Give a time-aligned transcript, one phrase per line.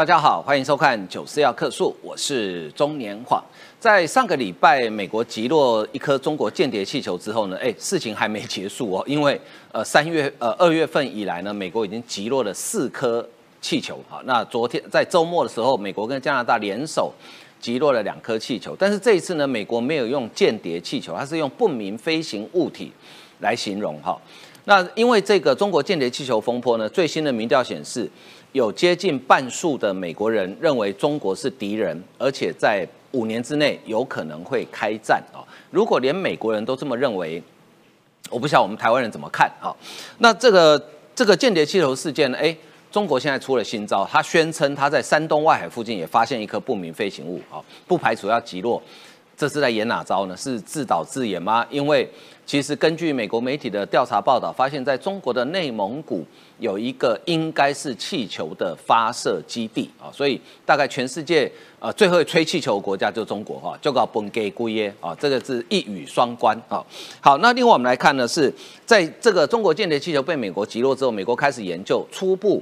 [0.00, 3.44] 大家好，欢迎收看《九四要客诉》，我是中年晃。
[3.78, 9.38] 在上个礼拜，美国击落一颗中国间谍气球之后呢，哎，事情还没结束哦， 因为
[9.70, 13.28] 呃三月呃二月份以来呢，美国已经击落了四颗
[13.60, 14.02] 气球。
[14.08, 17.12] 好，那昨天在周末的时候，美国跟加拿大联手
[17.60, 22.90] 击落了两颗气球，但是这一次呢，美国没有用间谍气球，它是用不明飞行物体
[23.40, 24.18] 来形容哈。
[24.64, 28.10] 那因为这个中国间谍气球风波呢，最新的民调显示。
[28.52, 35.42] 有接近半数的美国人认为中国是敌人，而且在五年之内有可能会开战啊！
[35.70, 37.42] 如果连美国人都这么认为，
[38.28, 39.74] 我不晓得我们台湾人怎么看啊？
[40.18, 42.38] 那这个这个间谍气球事件呢？
[42.38, 42.56] 哎，
[42.90, 48.82] 中国现在出了新招，他宣称他在山东外海附近也发现一颗不明飞行物啊，不排除要击落。
[49.36, 50.36] 这是在演哪招呢？
[50.36, 51.64] 是自导自演吗？
[51.70, 52.08] 因为
[52.50, 56.26] 其实根据美国媒体的调查报道，发现在中国的内蒙古
[56.58, 66.84] 有一个应该是气球的发射基地啊，所以大概全世界呃最会吹气球的国家就中国哈，就搞本给归耶啊，这个是一语双关啊。
[67.20, 68.52] 好，那另外我们来看呢，是
[68.84, 72.60] 在这个中国间谍气球被美国击落之后，美国开始研究初步。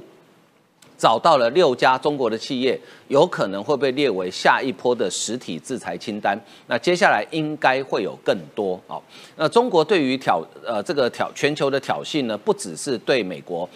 [0.99, 6.37] 找到了六家中国的企业，有可能会被列为下一波的实体制裁清单。
[6.67, 8.99] 那接下来应该会有更多啊。
[9.37, 13.67] 那中国对于挑呃这个挑全球的挑衅呢，不只是对美国，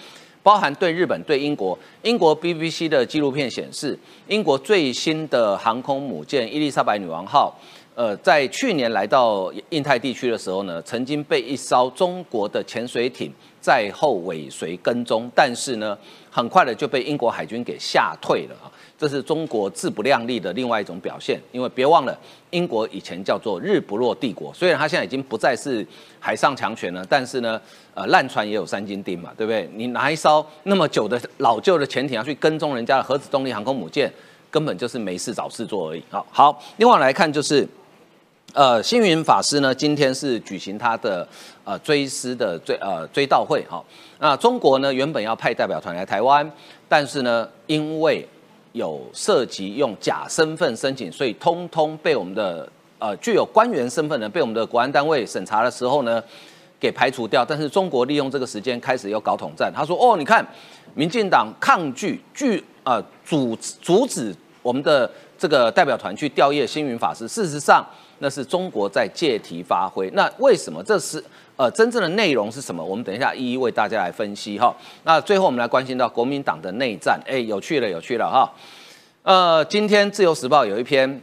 [0.44, 1.80] 包含对日本、对英国。
[2.02, 7.58] 英国 BBC 的纪录片显示，英国最新的航空母舰伊丽莎白女王号，
[7.96, 13.32] 呃，在去年来到印太地区的时候呢，曾经被一艘中国的潜水艇。
[13.64, 15.98] 在后尾随跟踪，但是呢，
[16.36, 18.66] 很快的就被英国海军给吓退了啊！
[18.98, 21.40] 这是中国自不量力的另外一种表现。
[21.52, 25.86] 因为别忘了，英国以前叫做日不落帝国，虽然它现在已经不再是
[26.20, 27.62] 海上强权了，但是呢，
[27.94, 29.70] 呃，烂船也有三斤钉嘛，对不对？
[29.76, 34.12] 你拿一艘那么久的老旧的潜艇要去跟踪人家的核子动力航空母舰，
[34.50, 36.02] 根本就是没事找事做而已。
[36.10, 37.68] 好，好，另外来看就是。
[38.54, 41.28] 呃，星云法师呢，今天是举行他的
[41.64, 43.84] 呃追思的追呃追悼会哈。
[44.20, 46.48] 那中国呢，原本要派代表团来台湾，
[46.88, 48.24] 但是呢，因为
[48.74, 56.22] 有涉及用假身份申请，所以通通被我们的呃具有官员身份的被我们的国安单位审查的时候呢，
[56.80, 57.44] 给排除掉。
[57.44, 60.48] 但是中国利用这个时间开始要搞统战，他说哦，你看，
[60.94, 67.84] 民进党抗拒拒呃阻阻止我们的这个代表团去吊唁星云法师，事实上。
[68.24, 70.10] 那是中国在借题发挥。
[70.12, 71.22] 那为什么这是
[71.58, 72.82] 呃真正的内容是什么？
[72.82, 74.74] 我们等一下一一为大家来分析哈。
[75.04, 78.50] 那最后我们来关心到国民党的内战，哎，有趣了，有趣了哈。
[79.24, 81.22] 呃，今天自由时报有一篇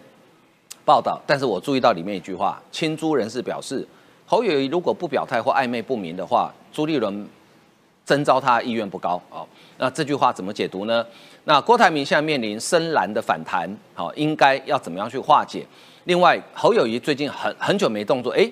[0.84, 3.88] 报道，但是我注意到里面一句话，亲朱人士表示，
[4.26, 7.26] 侯友谊如果不表态或暧昧不明的话，朱立伦
[8.04, 9.48] 征召他意愿不高哦。
[9.78, 11.02] 那这句话怎么解读呢？
[11.44, 15.66] 那郭台铭现在面临深蓝的反弹，好，应该要怎么样去化解？
[16.04, 18.50] 另外，侯友谊最近很很久没动作，哎，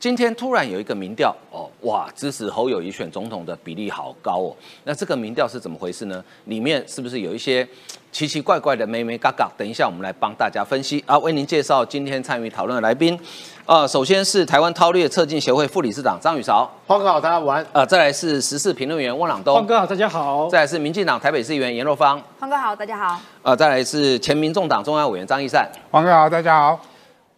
[0.00, 4.56] 今天突然有一个民调，哦，哇，支持侯友谊选总统的比例好高哦。
[4.84, 6.22] 那这个民调是怎么回事呢？
[6.44, 7.66] 里面是不是有一些
[8.12, 9.50] 奇奇怪怪的咩咩嘎嘎？
[9.56, 13.18] 等一下我们来帮大家分析啊，为您介绍今天参与讨论的来宾。
[13.64, 17.66] 啊，首先是台湾韬略策进协会副理事长张宇韶，黄哥好，大家晚安。
[17.72, 20.46] 呃，再来是时事评论员汪朗东，黄哥好，大家好。
[20.50, 23.18] 再来是民进党台北市议员严若芳，黄哥好，大家好。
[23.42, 26.78] 呃，再来是前民众党中央委员张义善，黄哥好，大家好。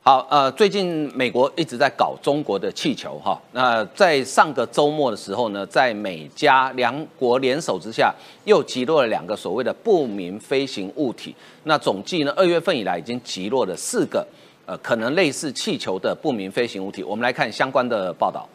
[0.07, 8.15] 好，呃，最近美国一直在搞中国的气球哈，那在上个周末的时候呢，在美加两国联手之下，
[8.45, 11.35] 又击落了两个所谓的不明飞行物体，
[11.65, 14.25] 那总计呢，二月份以来已经击落了四个。
[14.65, 18.49] 呃，可能类似气球的不明飞行物体，我们来看相关的报道。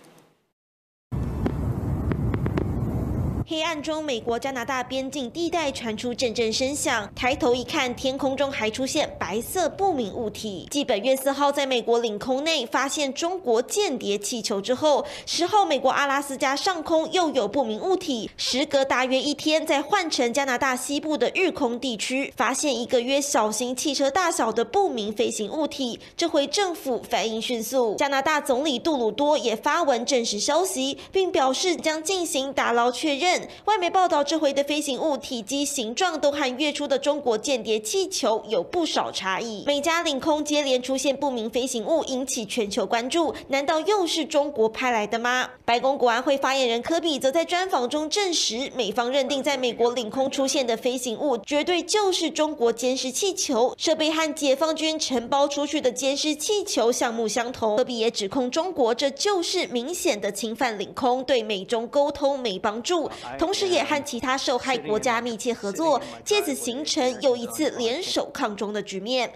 [3.51, 7.11] 黑暗中，美国加拿大边境地带传出阵阵声响。
[7.13, 10.65] 抬头一看，天空中还出现白色不明物体。
[10.71, 18.31] 继本月四号在美国领空内发现中国间谍气球之后，十号美国阿拉斯加上空又有不明物体。
[18.37, 25.99] 时隔大约一天，在换成加拿大西部的日空地区，发现一个约小型汽车大小的不明飞行物体。
[26.15, 33.40] 这回政府反应迅速，加拿大总理杜鲁多也发文证实消息，并表示将进行打捞确认。
[33.65, 39.63] 外媒报道，这回的飞行物体积、形状都和月初的中国间谍气球有不少差异。
[39.65, 43.33] 美加领空接连出现不明飞行物，引起全球关注。
[43.47, 45.49] 难道又是中国派来的吗？
[45.65, 57.77] 白宫国安会发言人科比则在专访中证实，美方认定在美国领空出现的飞行物绝对就是中国监视气球，设备和解放军承包出去的监视气球项目相同。
[57.77, 63.09] 科比也指控中国这就是明显的侵犯领空，对美中沟通没帮助。
[63.37, 69.31] 同时也和其他受害国家密切合作，借此形成又一次联手抗中的局面。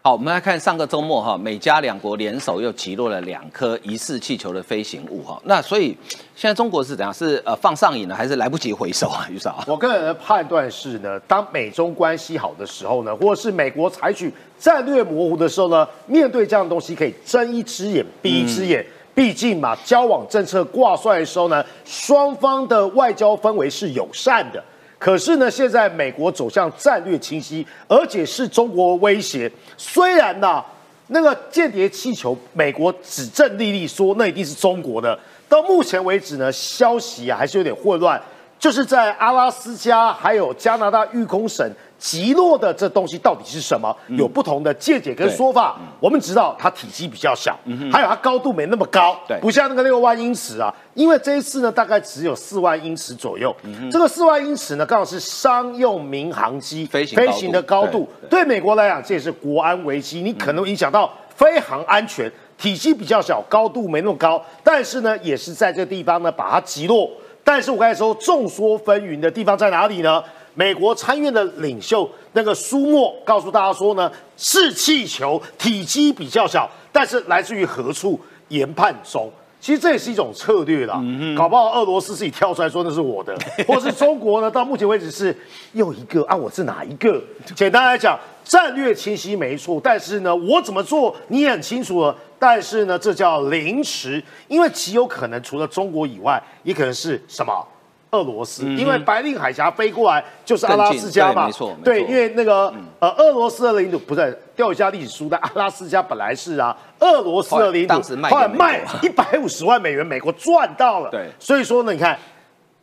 [0.00, 5.38] 好，我们来看上个周末哈，美加两国联手又击落了两颗疑似气球的飞行物哈。
[5.44, 5.94] 那所以
[6.36, 7.12] 现在中国是怎样？
[7.12, 9.26] 是呃放上瘾了，还是来不及回收啊？
[9.28, 18.86] 于少，我个人的判断是呢，当美中关系好的时候呢，或者是美国采取战略模糊的时候呢，面对这样的东西可以睁一只眼闭一只眼。
[19.18, 24.62] 毕竟嘛，交往政策挂帅的时候呢，双方的外交氛围是友善的。
[24.96, 29.50] 可是呢，现在美国走向战略清晰，而且是中国威胁。
[29.76, 30.64] 虽然呢，
[31.08, 35.18] 那个间谍气球，美国指证丽丽说那一定是中国的。
[35.48, 38.22] 到目前为止呢，消息啊还是有点混乱。
[38.56, 43.94] 就是在阿拉斯加还有加拿大育空省击落的这东西到底是什么？
[44.10, 45.76] 有不同的见解跟说法。
[45.98, 47.58] 我们知道它体积比较小，
[47.92, 50.72] 还有它高度没那么高，不像那个六万英尺啊。
[50.94, 53.54] 因为这一次呢，大概只有四万英尺左右。
[53.90, 58.08] 这个四万英尺呢，刚好是商用民航机飞行的高度。
[58.30, 62.30] 对美国来讲，这也是国安危机，你可能影响到飞航安全。
[62.56, 67.08] 体积比较小，高度没那么高，但是呢，也是在这个地方呢把它击落。
[67.44, 70.22] 但是我刚才说众说纷纭的地方在哪里呢？
[70.58, 78.18] 美国参院的领袖那个苏莫告诉大家说呢，是气球，体积比较小，但是来自于何处？
[78.48, 79.30] 研判中。
[79.60, 81.00] 其实这也是一种策略啦，
[81.36, 83.38] 搞不好俄罗斯自己跳出来说那是我的，
[83.68, 84.50] 或是中国呢？
[84.50, 85.36] 到目前为止是
[85.74, 87.22] 又一个啊，我是哪一个？
[87.54, 92.16] 简单来讲，战略清晰没错，但是呢，我怎么做你也很清楚了。
[92.36, 97.64] 但是呢，这叫临时，因为极有可能除了中国以外，也可能是什么
[98.10, 108.00] 俄罗斯，因为白令海峡飞过来就是阿拉斯加嘛，没错，对，因为那个呃俄罗斯的领土不是调一下历史书，但阿拉斯加本来是啊俄罗斯的领土，
[108.30, 112.18] 后来卖 一百五十万美元，美国赚到了，对，所以说呢，你看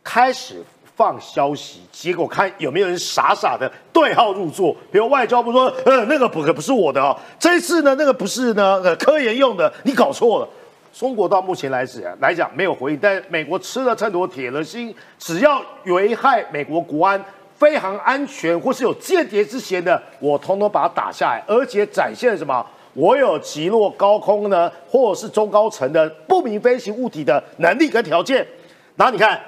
[0.02, 0.62] 开始。
[0.96, 4.74] 放消息，结果看有没有人傻傻的对号入座。
[4.90, 7.14] 比如外交部说，呃，那个不可不是我的哦。
[7.38, 10.48] 这一次呢，那个不是呢，呃，科研用的，你搞错了。
[10.98, 17.22] 中国到目前来止来讲没有回应，但美国吃了秤砣铁了心，只要危害美国国安、
[17.58, 22.64] 飞航安全或是有间谍之嫌的，我通通把它打下来，而且展现什么？
[22.94, 28.46] 我有击落高空呢，或者是中高层的不明飞行物体的能力跟条件。
[28.96, 29.38] 然后你看。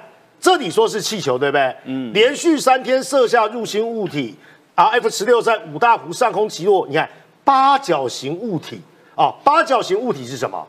[0.41, 1.75] 这里说是气球对不对？
[1.83, 4.33] 嗯，连续三天射下入侵物体，
[4.73, 6.87] 啊，F 十六在五大湖上空击落。
[6.87, 7.09] 你看
[7.43, 8.79] 八角形物体
[9.15, 10.65] 啊，八角形物体是什么？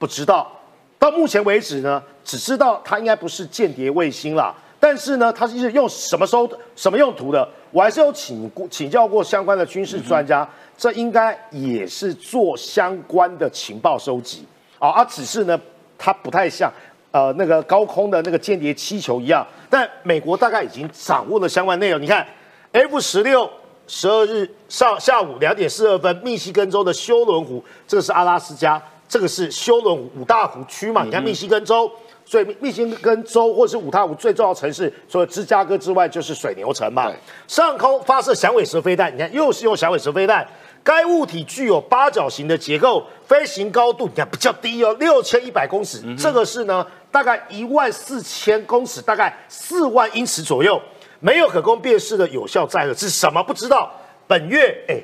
[0.00, 0.50] 不知道。
[0.98, 4.52] 到目前为止呢，只知道它应该不是间谍卫星啦。
[4.80, 7.48] 但是呢，它是用什么收什么用途的？
[7.70, 14.44] 我还是有请请教过相关的军事专家，这应该也是做相关的情报收集
[14.78, 14.88] 啊。
[14.88, 15.60] 而只是呢，
[15.96, 16.72] 它不太像。
[17.12, 22.00] 呃，那个高空的那个间谍气球一样，但美国大概已经掌握了相关内容。
[22.00, 22.24] 你看
[22.70, 23.50] ，F 十六
[23.88, 28.80] 十二日上下午两点四二分，密西根州的休伦湖，这个是阿拉斯加，
[29.10, 31.02] 这个是休伦五大湖区嘛？
[31.02, 31.90] 你看密西根州，
[32.24, 37.12] 所以密西根州或者是五大湖最重要城市，除了芝加哥之外，就是水牛城嘛。
[37.48, 40.46] 上空发射响尾蛇飞弹，你看又是用响尾蛇飞弹。
[40.84, 46.00] 该物体具有八角形的结构，飞行高度你看比较低哦，六千一百公尺。
[46.16, 50.80] 这个是呢，大概一万四千公尺，大概四万英尺左右，
[51.18, 53.42] 没有可供辨识的有效载荷是什么？
[53.42, 53.90] 不知道。
[54.28, 55.02] 本月哎，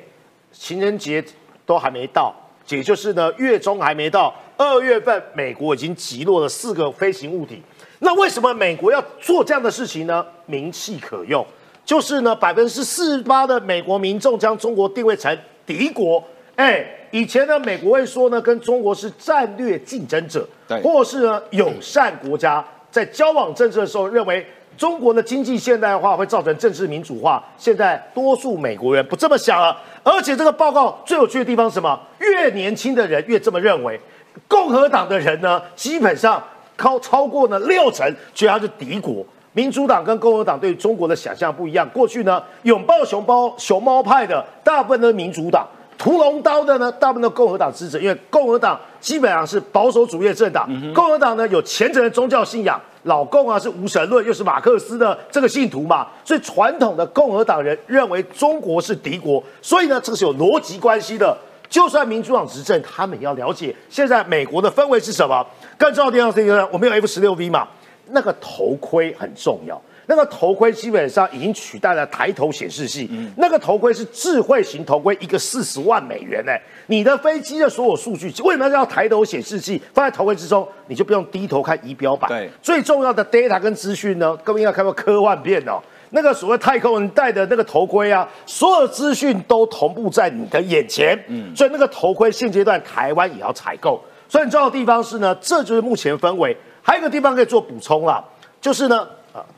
[0.53, 1.21] 情人节
[1.65, 2.33] 都还没到，
[2.69, 7.61] 也就是呢月中还没到，二月份美国已经击落了四个飞行物体。
[7.99, 10.25] 那为什么美国要做这样的事情呢？
[10.45, 11.45] 名气可用，
[11.83, 15.37] 就是呢百分之四十八的美国民众将中国定位成。
[15.65, 16.23] 敌国，
[16.55, 24.45] 哎，以前呢，美国会说呢，跟中国是战略竞争者，对，或是呢友善国家，在交往政策的时候，认为
[24.77, 27.43] 中国的经济现代化会造成政治民主化。
[27.57, 29.75] 现在多数美国人不这么想了，
[30.09, 31.99] 而且这个报告最有趣的地方是什么？
[32.19, 33.99] 越年轻的人越这么认为，
[34.47, 36.41] 共和党的人呢，基本上
[36.77, 39.25] 超超过呢六成觉得他是敌国。
[39.51, 41.85] 民主党跟共和党对中国的想象不一样。
[41.89, 47.99] 过去呢，拥抱熊猫熊猫派的大部分都是民主党，屠龙刀的呢，大部分都共和党支持。
[47.99, 59.43] 因为共和党基本上是保守主义政党，共和党呢有虔诚的宗教信仰，老共啊是无神论，又是马克思的这个信徒嘛，所以传统的共和党人认为中国是敌国。
[59.61, 61.35] 所以呢，这个是有逻辑关系的。
[61.67, 65.45] 就算民主党执政，他们也要了解现在美国的氛围是什么。
[65.77, 67.67] 更重要的地方是，我们有 F 十六 V 嘛。
[68.11, 76.51] 那个头盔很重要，那个头盔基本上已经取代了抬头显示器，那个头盔是智慧型头盔，一个四十万美元呢。
[76.87, 80.67] 你的飞机的所有数据为什么要抬头显示器放在头盔之中？
[80.87, 82.29] 你就不用低头看仪表板。
[82.29, 85.81] 对，最重要的 data 跟资讯呢，各位应该看过科幻片哦。
[86.11, 91.21] 那个所谓太空人戴的那个头盔啊，所有资讯都同步在你的眼前。
[91.27, 94.01] 嗯，所以那个头盔现阶段台湾也要采购。
[94.29, 96.55] 所以很重要的地方是呢，这就是目前氛围。
[96.81, 98.23] 还有一个地方可以做补充啦，
[98.61, 99.07] 就是呢，啊，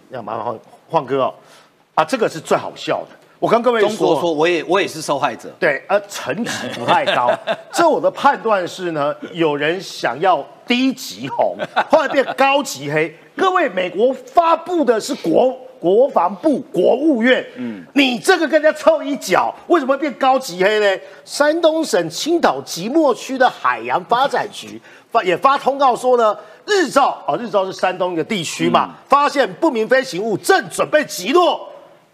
[0.10, 1.34] 要麻烦换换哥哦，
[1.96, 3.16] 啊，这个是最好笑的。
[3.40, 5.50] 我跟各位中国说，我也我也是受害者。
[5.60, 7.32] 对，呃，层级不太高。
[7.72, 11.56] 这我的判断是呢，有人想要低级红，
[11.90, 13.16] 后来变高级黑。
[13.38, 21.02] 各位，美国发布的是国国防部国务院，嗯，你这个跟人家凑一脚，为什么会变高级黑呢？
[21.24, 31.68] 山东省青岛即墨区的海洋发展局发也发通告说呢，日照啊，日照是山东一个地区嘛，发现不明飞行物正准备击落。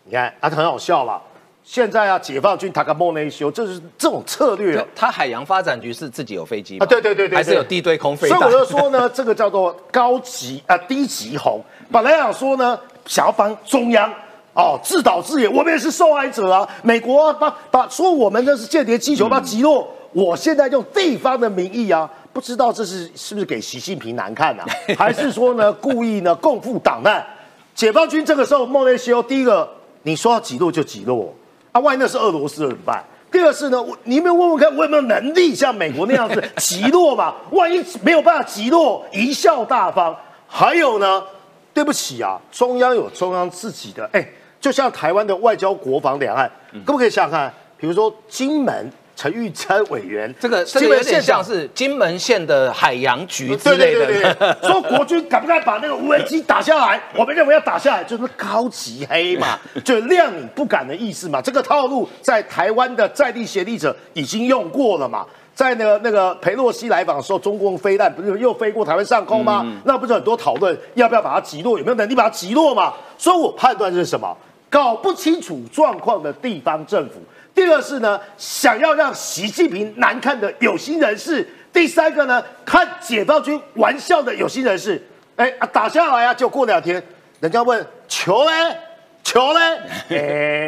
[0.06, 1.22] 你看，啊，很好笑了。
[1.64, 4.86] 现在啊，解放军塔卡莫内修，这是这种策略。
[4.96, 6.86] 他海洋发展局是自己有飞机啊？
[6.86, 8.40] 对对对对，还是有地对空飞弹。
[8.40, 11.60] 所以我就说呢，这个叫做高级啊低级红。
[11.92, 14.08] 本来想说呢，想要帮中央
[14.54, 16.70] 哦自导自演，我们也是受害者啊。
[16.84, 19.88] 美国把把说我们那是间谍气球，把击落。
[20.14, 24.66] 我现在用地方的名义啊，不知道这是是不是给习近平难看呐，
[25.00, 27.26] 还是说呢故意呢共赴党难？
[27.74, 29.66] 解放军这个时候莫内修，第一个
[30.04, 31.34] 你说要击落就击落。
[31.72, 33.02] 啊，万一那是俄罗斯怎么办？
[33.32, 37.34] 第二是呢，我你有没有问问看，我有没有能力像美国那样子 击落嘛？
[37.52, 40.14] 万一没有办法击落，贻笑大方。
[40.46, 41.24] 还有呢，
[41.74, 44.28] 对不起啊，中央有中央自己的，哎，
[44.60, 46.52] 就像台湾的外交、国防、两岸，
[46.86, 47.54] 可不可以想想看？
[47.78, 48.92] 比如说金门。
[49.16, 54.58] 陈玉珍委员，这个这个有点像是金门县的海洋局之类的。
[54.62, 57.02] 说国军敢不敢把那个无人机打下来？
[57.16, 61.42] 我们认为要打下来，就是高级黑嘛， 就亮你不敢的意思嘛。
[61.42, 65.26] 这个套路在台湾的在地协力者已经用过了嘛。
[65.54, 69.66] 在那个那个裴洛西来访的时候，中共飞弹不是又飞过台湾上空吗？
[69.86, 72.94] 那不是很多讨论要不要把它击落，有没有能力把它击落嘛？
[73.18, 74.36] 所以我判断是什么？
[74.70, 77.22] 搞不清楚状况的地方政府。
[77.56, 85.02] 第二是呢，想要让习近平难看的有心人士；第三个呢，看解放军玩笑的有心人士。
[85.38, 87.02] 哎啊，打下来啊，就过两天，
[87.40, 88.78] 人家问球嘞，
[89.24, 89.60] 球嘞，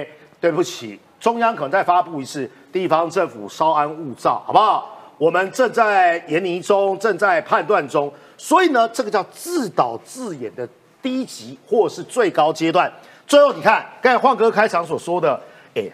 [0.02, 0.08] 哎，
[0.40, 4.98] 对不起，中央可能再发布一次，地方政府稍安勿躁，好不好？
[5.18, 10.66] 我们正在研拟中，正在判断中，所以呢，这个叫自导自演的
[11.02, 12.90] 低级或是最高阶段。
[13.28, 15.38] 最后，你看刚才焕哥开场所说的。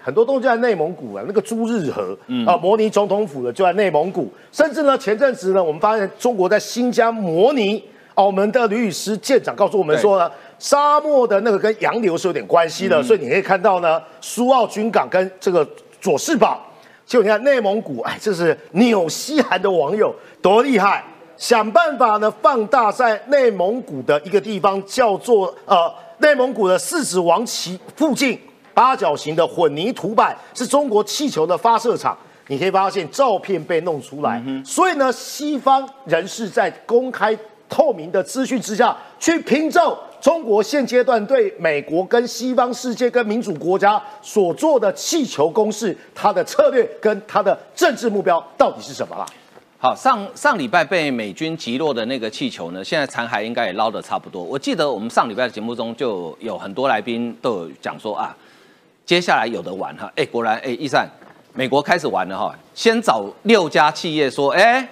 [0.04, 4.32] 很多东西在内蒙古啊，那个朱日和啊，模拟总统府的就在内蒙古。
[4.52, 7.84] 甚至呢，前阵子呢，我们发现中国在新疆模拟。
[8.16, 13.02] 哦，我们的吕宇师舰长告诉我们说呢，沙漠的那个跟洋流是有点关系的。
[13.02, 15.68] 所以你可以看到呢，苏澳军港跟这个
[16.00, 16.62] 佐世保。
[17.08, 20.14] 就你看内蒙古，哎，这是纽西兰的网友
[20.44, 21.04] 多厉害，
[21.36, 28.40] 想办法呢放大在内蒙古的一个地方，叫做呃内蒙古的四子王旗附近。
[28.74, 34.42] 八角形的混凝土板是中国气球的发射场，你可以发现照片被弄出来。
[34.66, 37.38] 所以呢，西方人士在公开
[37.70, 49.26] 透明的资讯之下去拼凑中国现阶段对美国跟西方世界跟民主国家所做的气球攻势，它的策略跟它的政治目标到底是什么啦？
[49.80, 54.42] 好，上上礼拜被美军击落的那个气球呢，现在残骸应该也捞得差不多。
[54.42, 58.36] 我记得我们上礼拜的节目中就有很多来宾都有讲说啊。
[59.14, 61.08] 接下来有的玩哈，哎，果然哎，一善，
[61.54, 64.84] 美国开始玩了哈，先找六家企业说，哎，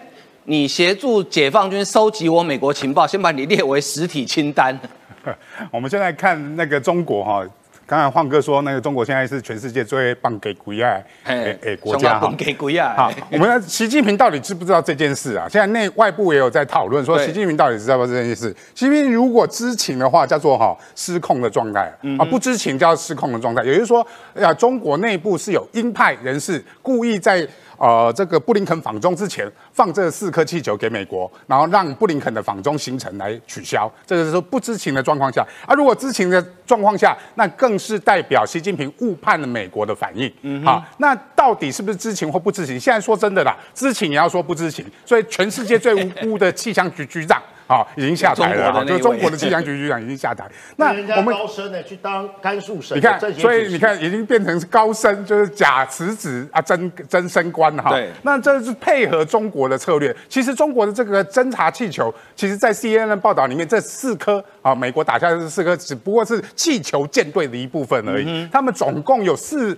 [0.44, 4.80] 你协助解放军收集我美国情报，先把你列为实体清单。
[5.74, 7.44] 我们现在看那个中国哈。
[7.86, 12.94] 刚才晃哥说，那个中国现在是全世界最棒给鬼啊诶诶国家哈，给鬼啊。
[12.96, 15.46] 好，我们习近平到底知不知道这件事啊？
[15.50, 18.50] 现在内外部也有在讨论，说习近平到底知道不知道这件事？
[18.74, 23.62] 习近平如果知情的话，叫做哈失控的状态啊；不知情叫失控的状态。
[23.64, 27.48] 也就是说，呀，中国内部是有鹰派人士故意在。
[27.82, 35.44] 呃，这个布林肯访中之前放这四颗气球给美国，然后让布林肯的访中行程来取消，这个是说不知情的状况下。
[35.66, 40.32] 啊如果知情的状况下，那更是代表习近平误判了美国的反应。
[40.44, 42.80] 嗯，好，那到底是不是知情或不知情？
[42.80, 47.42] 现在说真的啦，知情也要说不知情，所以全世界最无辜的气象局局长。
[47.72, 50.46] 好，已经下台了，就中国的气象局局长已经下台。
[50.76, 57.92] 那我们高升呢，去当甘肃省，你看，所以你看，已经变成是高升，就是假辞职啊，真真升官哈。
[57.92, 60.14] 对，那这是配合中国的策略。
[60.28, 68.50] 其实中国的这个侦察气球，其实在 CNN 报道里面，这四颗啊，美国打下的这四颗，只不过是气球舰队的一部分而已。
[68.52, 69.78] 他们总共有四。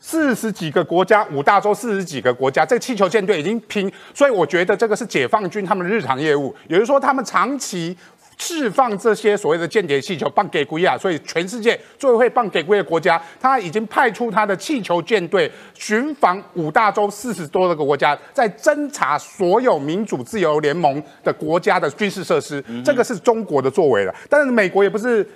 [0.00, 7.96] 四十几个国家，五大洲四十几个国家，这个气球舰队已经拼，所以我觉得这个是解放军他们的日常业务，也就是说他们长期
[8.36, 25.26] 释放这些所谓的间谍气球，放给圭亚，所以全世界最会放给圭的国家，他已经派出他的气球舰队巡防五大洲四十多个国家，在侦查所有民主自由联盟的国家的军事设施，这个是中国的作为了，但是美国也不是。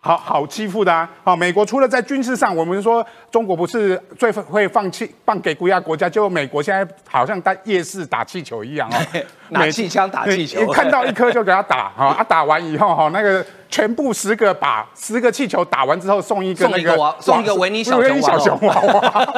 [0.00, 1.08] 好好欺负的啊！
[1.24, 12.14] 好，美国除了在军事上，我们说中国不是最会放弃放给国家国家，就美国现在好像在夜市打气球一样哦，拿气枪打气球，看到一颗就给他打啊！
[12.16, 18.00] 啊，打完以后哈，那个全部十个把十个气球打完之后送一个那个送一个维尼小
[18.38, 19.28] 熊娃娃，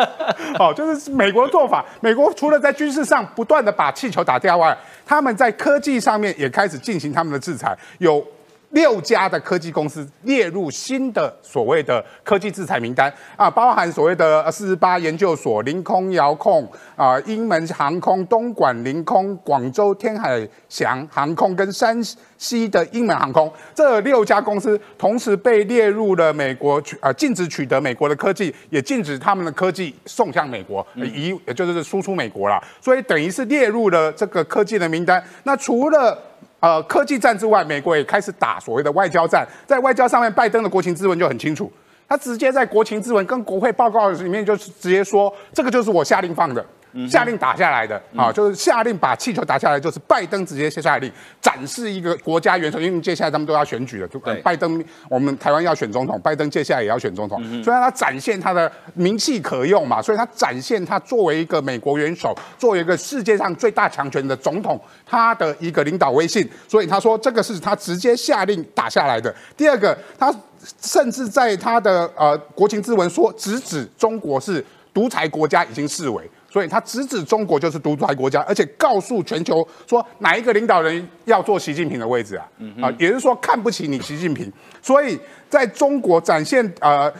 [0.59, 1.83] 哦，就是美国的做法。
[2.01, 4.77] 美国除了在军事上不断的把气球打掉外，
[5.07, 8.23] 他们在科技上面也开始进行他们的制裁，有。
[8.71, 13.13] 六家的科技公司列入新的所谓的科技制裁名单。
[13.37, 22.01] 啊，包含所谓的四十八研究所、凌空遥控啊、英门航空、东莞凌空、广州天海翔航空跟山
[22.39, 23.53] 西的英门航空。
[23.75, 35.23] 这六家公司，同时被列入了美国取啊禁止取得美国的科技，也禁止他们的科技送向美国，移也就是输出美国了，所以等于是列入了这个科技的名单。
[35.43, 36.17] 那除了
[36.61, 39.47] 呃，科技战之外，美国也开始打所谓的外交战。
[39.67, 41.73] 在外交上面，拜登的国情咨文就很清楚，
[42.07, 46.65] 他直接在国情咨文跟国会报告里面就直接说，这个就是我下令放的。
[47.09, 69.35] 下令打下来的啊，就是下令把气球打下来，就是拜登直接下下令展示一个国家元首，因为接下来他们都要选举了，就拜登我们台湾要选总统，拜登接下来也要选总统，所以他展现他的名气可用嘛，所以他展现他作为一个美国元首，作为一个世界上最大强权的总统，他的一个领导威信，所以他说这个是他直接下令打下来的。
[69.57, 70.35] 第二个，他
[70.83, 76.29] 甚至在他的呃国情咨文说，直指中国是独裁国家，已经视为。
[76.51, 82.45] 所以他直指中国就是独裁国家，而且告诉全球说哪一个领导人要做习近平的位置啊？
[82.83, 84.53] 啊，也就是说看不起你习近平。
[84.83, 87.13] 所以在中国展现呃，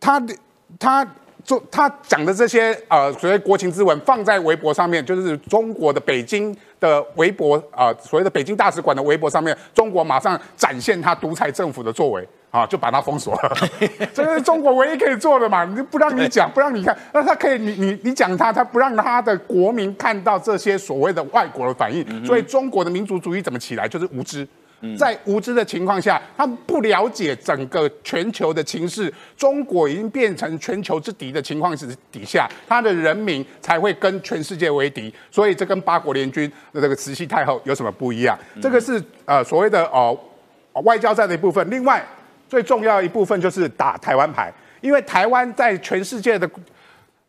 [0.00, 0.20] 他
[0.78, 1.06] 他
[1.44, 12.26] 做他讲的这些呃所谓国情之文放在微博上面，就是中国的北京的微博啊，所谓的北京大使馆的微博上面，中国马上展现他独裁政府的作为。
[12.52, 13.56] 啊，就把它封锁了，
[14.12, 15.64] 这是中国唯一可以做的嘛？
[15.64, 23.88] 你不让你讲，不让你看，那他可以，你你你讲他，他不让他的国民看到这些所谓的外国的反应，所以中国的民族主义怎么起来？
[23.88, 24.46] 就是无知，
[24.98, 38.38] 在无知的情况下，他们不了解整个全球的情势，中国已经变成全球之敌的情况之底下，他的人民才会跟全世界为敌，所以这跟八国联军的这个慈禧太后有什么不一样？
[38.60, 40.18] 这个是呃所谓的哦
[40.84, 42.04] 外交战的一部分，另外。
[42.48, 46.46] 最重要一部分就是打台湾牌，因为台湾在全世界的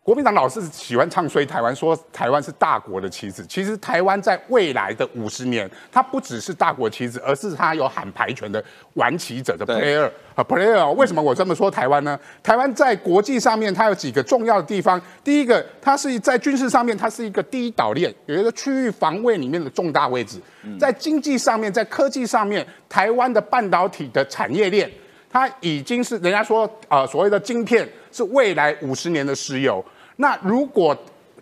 [0.03, 3.45] 国民党老是喜欢唱衰台湾，说台湾是大国的棋子。
[3.47, 8.61] 其实台湾在未来的五十年，它不只是大国棋子，而是它有喊牌权的
[8.95, 10.91] 玩棋者的 player 啊 player。
[10.95, 12.19] 为什么我这么说台湾呢？
[12.43, 15.01] 台湾在国际上面，它有几个重要的地方。
[15.23, 20.37] 第一个，它是在军事上面，它是一个第一岛链，有一个区域防卫里面的重大位置。
[20.77, 24.91] 在经济上面，在科技上面，台湾的半导体的产业链。
[25.31, 29.83] 它已经是人家说啊，所谓的晶片是未来五十年的石油。
[30.17, 30.97] 那如果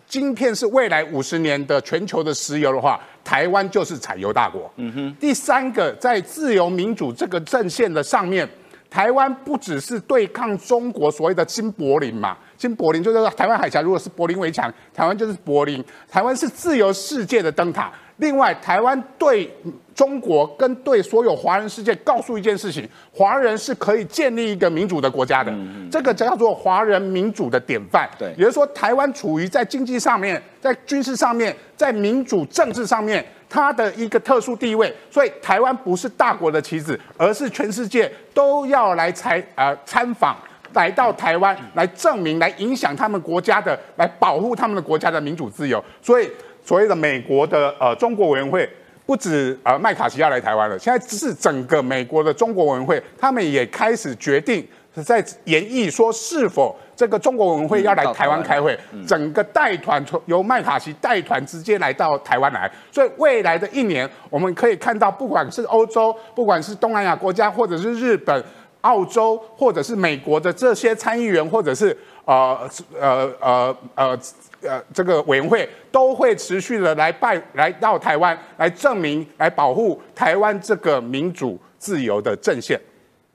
[0.06, 4.70] 晶片是未来五十年的全球的石油的话，台湾就是产油大国。
[4.76, 5.16] 嗯哼。
[5.18, 8.48] 第三个，在自由民主这个阵线的上面，
[8.90, 17.90] 台湾不只是对抗中国所谓的新柏林嘛，新柏林就是台湾海峡，如果是柏林围墙，台湾就是柏林，台湾是自由世界的灯塔。
[18.22, 19.52] 另外，台湾对
[19.92, 25.52] 中国跟对所有华人世界告诉一件事情：华人是可以建立一个民主的国家的。
[25.90, 28.08] 这个叫做华人民主的典范。
[28.16, 34.94] 对，也就是说，台湾处于在经济上面、在军事上面、在民主政治上面，它的一个特殊地位。
[35.10, 40.36] 所以，台湾不是大国的棋子，而是全世界都要来参呃参访，
[40.74, 45.84] 来到台湾来证明、来影响他们国家的、来保护他们的国家的民主自由。
[46.00, 46.30] 所以。
[46.64, 48.68] 所谓的美国的呃中国委员会，
[49.04, 54.66] 不止呃麦卡锡要来台湾了，现在是整个美国的中国委员会，他们也开始决定
[55.04, 68.44] 在演绎说是否这个中国委员会要来台湾开会，整个带团从由麦卡锡带团直接来到台湾来，所以未来的一年我们可以看到，不管是欧洲，不管是东南亚国家，或者是日本、
[68.82, 74.18] 澳洲，或者是美国的这些参议员，或者是呃呃呃呃
[74.62, 82.80] 呃这个委员会，都会持续的来拜来到台湾，来证明、来保护台湾这个民主自由的阵线。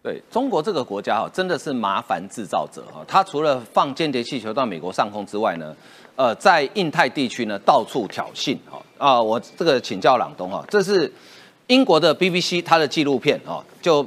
[0.01, 3.03] 对中国这个国家哈，真的是麻烦制造者哈。
[3.05, 5.75] 他除了放间谍气球到美国上空之外呢，
[6.15, 8.81] 呃，在印太地区呢到处挑衅哈。
[8.97, 11.11] 啊，我这个请教朗东哈，这是
[11.67, 14.05] 英国的 BBC 它的纪录片哦，就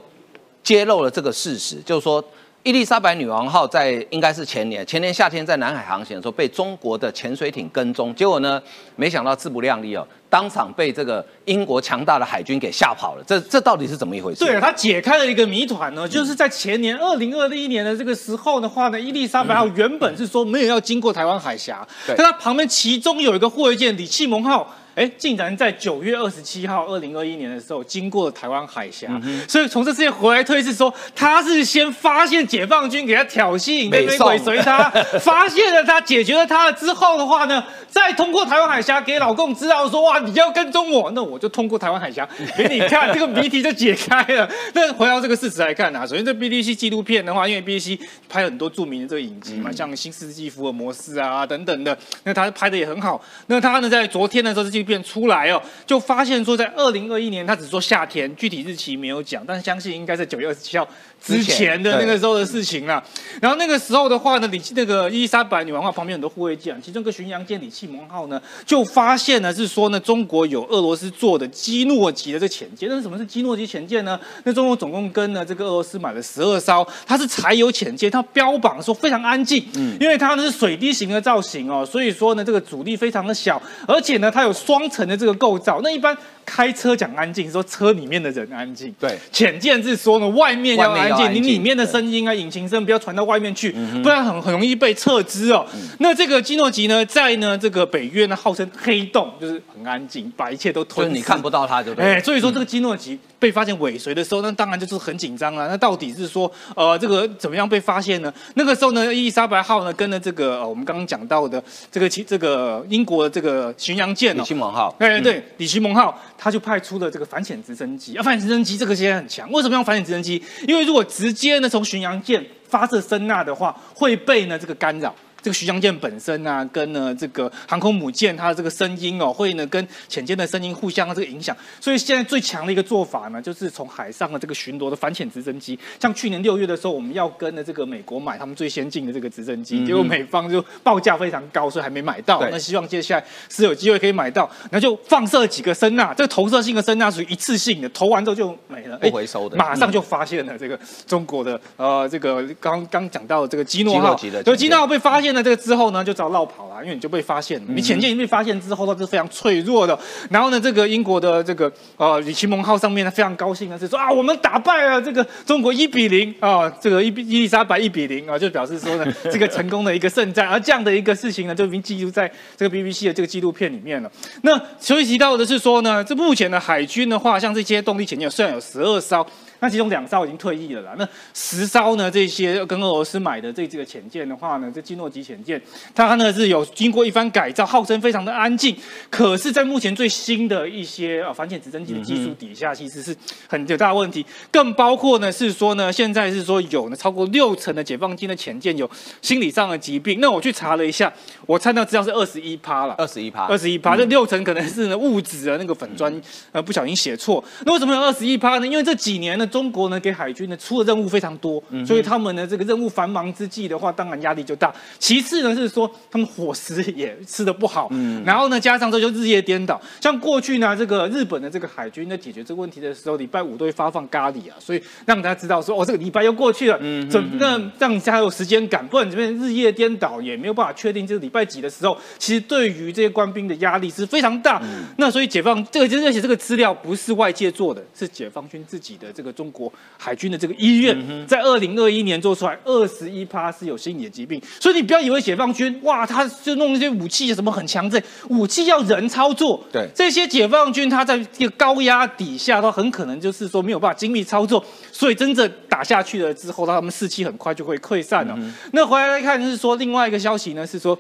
[0.62, 2.24] 揭露了这个事实，就是说。
[2.62, 8.60] 伊丽莎白女王号在应该是前年前年夏天在南海航行的时候被中国的潜水艇跟踪，结果呢，
[8.96, 13.24] 没想到自不量力哦，当场被这个英国强大的海军给吓跑了。
[13.26, 14.44] 这这到底是怎么一回事？
[14.44, 24.70] 对，他解开了一个谜团呢，就是在前年二零二一年的这个时候的话呢，伊丽莎白号原本是说没有要经过台湾海峡，但它旁边其中有一个护卫舰李启蒙号。
[25.00, 29.08] 哎，竟然在九月二十七号，二零二一年的时候，经过了台湾海峡，
[29.48, 44.46] 所以从这事件回来推是说，他是先发现解放军给他挑衅，被尾随他， 发现了他，解决了他了之后的话呢，再通过台湾海峡给老公知道说，哇，你要跟踪我，那我就通过台湾海峡给 你看，这个谜题就解开了。
[44.74, 53.18] 那回到这个事实来看啊，首先这 BBC 纪录片的话，因为 BBC 拍很多著名的这个影集嘛，像《新世纪福尔摩斯》啊等等的，那他拍的也很好。
[53.46, 54.89] 那他呢，在昨天的时候是。
[54.90, 60.86] 片出来哦，就发现说在二零二一年，他只说夏天，具体日期没有讲，但是相信应该在九月二十七号。
[61.22, 63.04] 之前的那个时候的事情啦，
[63.42, 72.88] 然后那个时候的话呢，李那个伊丽莎白女王号旁边很多护卫舰，其中一个巡洋舰李启蒙号呢，就发现呢是说呢，中国有俄罗斯做的基诺级的这潜舰。
[72.88, 74.18] 那是什么是基诺级潜舰呢？
[74.44, 85.80] 那中国总共跟呢这个俄罗斯买了十二艘，它是柴油潜舰，它标榜说非常安静，嗯，因为它呢是水滴型的造型哦，所以说呢这个阻力非常的小，而且呢它有双层的这个构造。
[85.82, 86.16] 那一般
[86.52, 91.32] 开车讲安静，说车里面的人安静，对，潜舰是说呢外面要安静。
[91.32, 93.70] 你里面的声音啊，引擎声不要传到外面去，
[94.02, 95.64] 不然很很容易被撤资哦。
[96.00, 101.14] 那这个基诺吉呢，在呢这个北约呢，号称黑洞，就是很安静，把一切都吞。
[101.14, 102.14] 你看不到它，对不对？
[102.14, 105.68] 哎，所以说这个基诺吉被发现尾随的时候，那当然就是很紧张了。
[105.68, 108.32] 那到底是说，呃，这个怎么样被发现呢？
[108.54, 118.16] 那个时候呢，伊丽莎白号呢，跟了这个呃我们刚刚讲到的这个其这个英国的这个巡洋舰李奇蒙号，哎对，李奇蒙号，他就派出了这个反潜直升机。
[118.16, 120.42] 啊，反潜直升机这个现在很强，为什么用反潜直升机？
[120.66, 125.14] 因为如果直接呢从巡洋舰发射声呐的话，会被呢这个干扰。
[125.42, 131.56] 这个巡洋舰本身啊，跟呢这个航空母舰它的这个声音哦，会呢跟潜舰的声音互相这个影响。
[131.80, 135.78] 所以现在最强的一个做法呢，就是从海上的这个巡逻的反潜直升机。
[135.98, 142.46] 像去年六月的时候，我们要跟的这个美国买他们最先进的这个直升机，结果美方就报价非常高，所以还没买到。
[142.50, 149.56] 那希望接下来是有机会可以买到，那就放射几个声呐，这个投射性的声呐属于一次性的，投完之后就没了，不回收的。
[149.56, 155.29] 马上就发现了这个中国的呃这个刚刚讲到的这个基诺号，基诺号被发现。
[155.32, 157.66] 那这个之后呢，就找绕跑了，因为你就被发现了。
[157.68, 159.98] 你潜舰被发现之后，它是非常脆弱的。
[160.30, 170.48] 然后呢，这个英国的这个呃李奇蒙号上面呢，非常高兴的是说啊，我们打败了这个中国一比零啊，这个伊伊丽莎白一比零啊，就表示说呢，这个成功的一个胜战。
[170.48, 174.10] 而这样的一个事情呢，就已经记录在这个 BBC 的这个纪录片里面了。
[174.42, 179.26] 那所以提到的是说呢，这目前的海军的话，像这些动力潜艇虽然有十二艘。
[179.62, 180.94] 那其中两艘已经退役了啦。
[180.96, 182.10] 那十艘呢？
[182.10, 185.60] 这些跟俄罗斯买的这这个潜舰的话呢，这基诺级潜舰，
[185.94, 188.74] 它呢是有经过一番改造，号称非常的安静。
[189.10, 193.14] 可是，在目前最新的一些啊反潜直升机的技术底下，其实是
[193.46, 194.24] 很有大问题。
[194.50, 200.20] 更包括呢是说呢，现在是说有呢超过六成的解放军的潜舰有心理上的疾病。
[200.20, 201.12] 那我去查了一下，
[201.44, 203.94] 我看到资料是二十一趴了，二十一趴，二十一趴。
[203.96, 206.10] 这六成可能是呢物质的那个粉砖
[206.52, 207.44] 呃不小心写错。
[207.66, 208.66] 那为什么有二十一趴呢？
[208.66, 209.46] 因为这几年呢。
[209.50, 214.72] 中国呢给海军呢出的任务非常多，所以他们呢这个任务繁忙之际的话，当然压力就大。
[215.10, 219.80] 其次呢是说他们伙食也吃的不好，嗯然后呢加上这就日夜颠倒。
[220.00, 228.86] 像过去呢这个日本的这个海军在解决这个问题的时候，礼拜五都会发放咖喱啊，所以让大家知道说哦这个礼拜又过去了，嗯整个让大家有时间感。
[228.86, 234.62] 不然这边日夜颠倒也没有办法确定这个礼拜几的时候，其实对于这些官兵的压力是非常大。
[234.96, 239.34] 那所以解放这个就是而且这个资料不是外界做的，是解放军自己的这个。
[239.40, 249.62] 中国海军的这个医院在二零二一年做出来，二十一趴是有心理的疾病，所以你不要以为解放军哇，他就就弄那些武器什么很强这武器要人操作。
[249.72, 258.38] 对，这些解放军他在一个高压底下，他很可能就是说没有办法精密操作，所以真正打下去了之后，他们士气很快就会溃散了。
[258.72, 260.98] 那回来看是说另外一个消息呢，是说。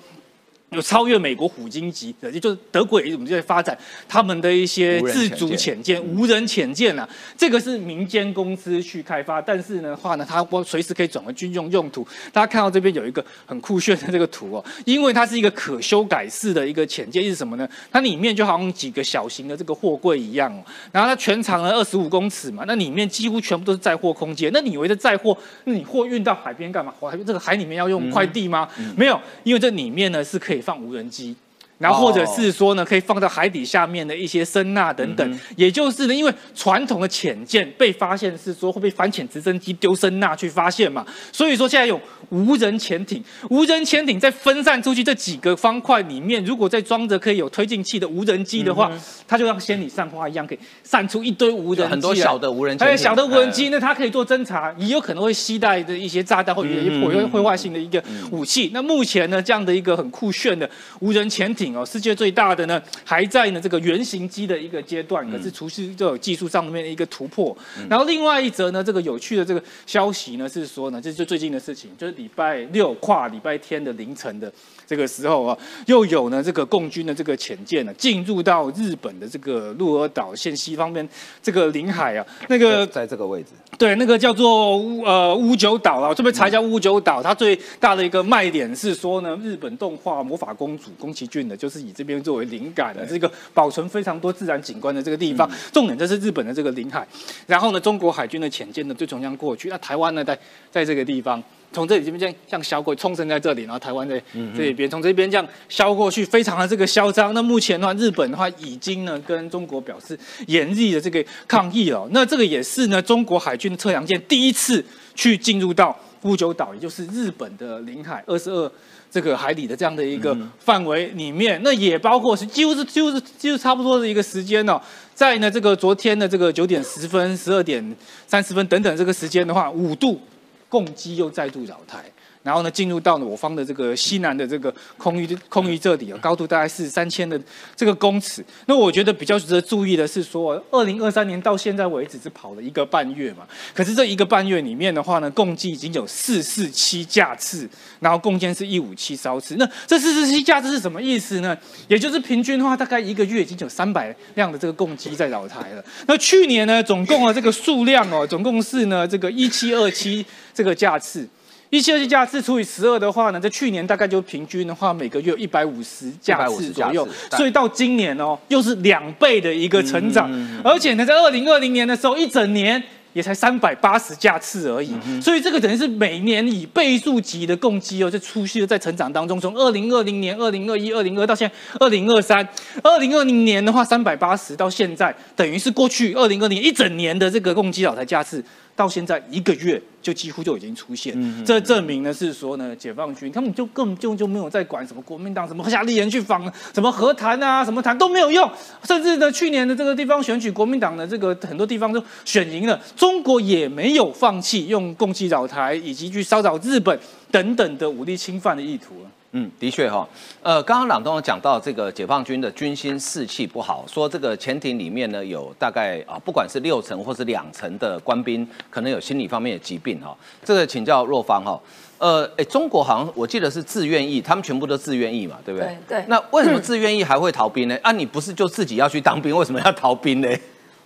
[0.70, 3.76] 有超越美国虎鲸级的，也就是德国也我们就在发展
[4.08, 7.08] 他们的一些自主潜舰、无人潜舰啊。
[7.36, 12.06] 这个是民间公司去开发，但是呢话呢，它随时可以转为军用用途。
[12.32, 17.68] 大家看到这边有一个很酷炫的这个图哦，因为它是一个可修改式的一个潜舰，是什么呢？
[17.90, 24.48] 它里面就好像几个小型的这个货柜一样哦，然后它全长呢二十五公尺嘛，那里面几乎全部都是载货空间。
[24.54, 26.94] 那你以为这载货，那你货运到海边干嘛？
[27.00, 28.68] 海这个海里面要用快递吗？
[28.96, 30.59] 没有，因为这里面呢是可以。
[30.60, 31.36] 放无人机。
[31.80, 48.92] 然后或者是说呢，可以放到海底下面的一些声呐等等，也就是呢，因为传统的潜舰被发现是说会被反潜直升机丢声呐去发现嘛，所以说现在有无人潜艇，无人潜艇在分散出去这几个方块里面，如果再装着可以有推进器的无人机的话，
[49.26, 56.68] 它就像仙女散花一样，可以散出一堆无人机，很多小的无人机，还有小的无人机，那它可以做侦查，也有可能会携带的一些炸弹或者
[57.00, 58.70] 破破坏性的一个武器。
[58.74, 61.69] 那目前呢，这样的一个很酷炫的无人潜艇。
[61.76, 67.56] 哦，世界最大的呢，还在呢这个原型机的一个阶段，可是除去这种技术上面的一个突破。
[67.88, 74.52] 然后另外一则呢，这个有趣的这个消息呢，是说呢，这就最近的事情，就是礼拜六跨礼拜天的凌晨的
[74.86, 75.56] 这个时候啊，
[75.86, 81.08] 又有呢这个共军的这个潜舰呢，进入到日本的这个鹿儿岛县西方面
[81.40, 91.56] 这个领海啊，那个在这个位置，对，那个叫做乌呃乌九岛啊，这边查一下乌九岛，它最大的一个卖点是说呢，日本动画魔法公主宫崎骏的。
[91.60, 97.06] 就是以这边作为灵感的这个保存非常多自然景观的这个地方，重点这是日本的这个领海，
[97.46, 100.36] 然后呢，中国海军的潜舰呢就从这样过去，那台湾呢在
[100.70, 104.18] 在这个地方，从这里这边这样像小鬼冲绳在这里，然后台湾在
[104.56, 107.34] 这边从这边这样削过去，非常的这个嚣张。
[107.34, 112.08] 那目前的话，日本的话已经呢跟中国表示严厉的这个抗议了。
[112.12, 114.82] 那这个也是呢中国海军的测量舰第一次
[115.14, 118.72] 去进入到乌九岛，也就是日本的领海二十二。
[119.10, 124.80] 这个海里的这样的一个范围里面，那也包括是几乎是几乎是几乎差不多的一个时间哦，
[125.14, 127.96] 在呢这个昨天的这个九点十分、十二点
[128.26, 130.20] 三十分等等这个时间的话，五度
[130.68, 132.04] 共击又再度扰台。
[132.42, 137.38] 然后呢，进入到了我方的这个西南的这个空域空域这里啊，高度大概是三千的
[137.76, 138.42] 这个公尺。
[138.64, 149.56] 那我觉得比较值得注意的是说，二零二三年到现在为止是跑了一个半月嘛，可是这一个半月里面的话呢，共计已经有四四七架次，然后共建是一五七艘次。
[149.58, 151.54] 那这四四七架次是什么意思呢？
[151.88, 155.84] 也就是平均的话，大概一个月已经有三百辆的这个共机在扰台了。
[156.06, 160.24] 那去年呢，总共啊这个数量哦，总共是呢这个一七二七
[160.54, 161.28] 这个架次。
[161.70, 170.28] 一七二七架次除以十二的话呢，在去年大概就平均的话，每个月有一百五十架次左右，所以到今年哦，又是两倍的一个成长，
[170.64, 182.46] 而且呢，在二零二零年的时候，一整年也才三百八十架次而已，所以这个等于是每年以倍数级的共计哦，就出现在成长当中，从二零二零年、二零二一、二零二到现在二零二三，
[182.82, 188.44] 二零二零年的话三百八十到现在，等于是过去二零二零一整年的这个共计老台架次。
[188.80, 191.14] 到现在一个月就几乎就已经出现，
[191.44, 198.50] 这证明呢是说呢，解放军他们就根本就就没有在管什么国民党什么下立言去访什么和谈啊，什么谈都没有用，
[198.84, 206.98] 甚至呢去年的这个地方选举，国民党的这个很多地方都选赢了，中国也没有放弃用共济扰台以及去骚扰日本
[207.30, 208.94] 等等的武力侵犯的意图
[209.32, 210.08] 嗯，的确哈，
[210.42, 220.16] 呃，刚刚朗东讲到这个解放军的军心士气不好，说这个潜艇里面呢有大概啊，不管是六成或是两成的官兵可能有心理方面的疾病哈。
[220.44, 221.60] 这个请教若芳哈，
[221.98, 225.78] 呃，哎，中国好像我记得是自愿意，他们全部都自愿意嘛，对不对？
[225.86, 226.04] 对。
[226.08, 227.78] 那为什么自愿意还会逃兵呢？
[227.82, 230.28] 啊，你不是就自己要去当兵，为什么要逃兵呢？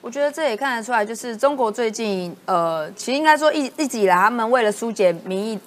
[0.02, 5.58] 我觉得这也看得出来，就是中国最近呃，其实应该说一一直以来，他们为了疏解民意。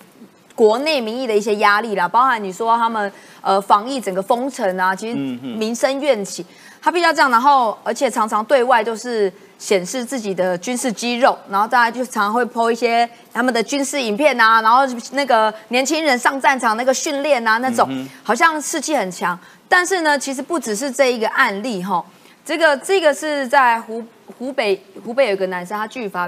[0.57, 6.43] 国内民意的一些压力啦，包含你说他们呃防疫整个封城啊，其实民生怨气，
[6.81, 14.79] 他必须要这样，然后而且常常对外都是显示自己的军事肌肉，然后大家就常常会 po 一些他们的军事影片啊，然后
[15.11, 17.87] 那个年轻人上战场那个训练啊那种，
[18.23, 19.37] 好像士气很强。
[19.69, 22.03] 但是呢，其实不只是这一个案例哈，
[22.43, 24.03] 这个这个是在湖
[24.39, 26.27] 湖北湖北有个男生他拒发。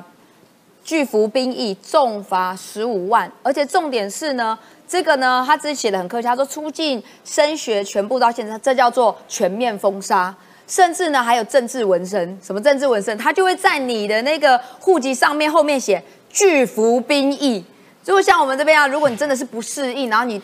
[0.89, 10.33] 拒服兵役，重罚十五万，而且重点是呢，这个呢，他自己写的很客气，他说出境升学全部到现在，这叫做全面封杀，
[10.67, 17.63] 甚至呢还有政治纹身，什么政治纹身，他就会在你的那个户籍上面后面写拒服兵役。
[18.03, 20.41] 如果像我们这边啊，如果你真的是不适应，然后你。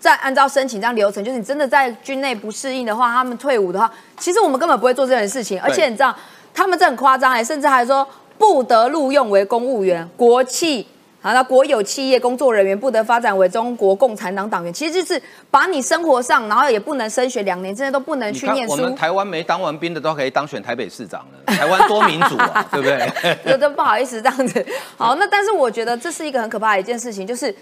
[0.00, 5.58] 再按照申请这样流程，就是你真的在军内不适应的话，他们退伍的话，其实我们根本不会做这件事情。
[5.62, 6.14] 而且你知道，
[6.52, 8.06] 他们这很夸张哎，甚至还说
[8.38, 10.86] 不得录用为公务员、国企。
[11.24, 15.18] 啊，那国有企业工作人员不得发展为中国共产党党员，其实就是
[15.50, 18.72] 把你生活上，然后也不能升学两年，真的都不能去念书。
[18.72, 23.38] 我们台湾没当完兵的都可以当选台北市长了，台湾多民主啊， 对不对？
[23.50, 24.66] 有的不好意思这样子。
[24.98, 27.54] 好，那但是我觉得这是一个很可怕的一件事情，就是。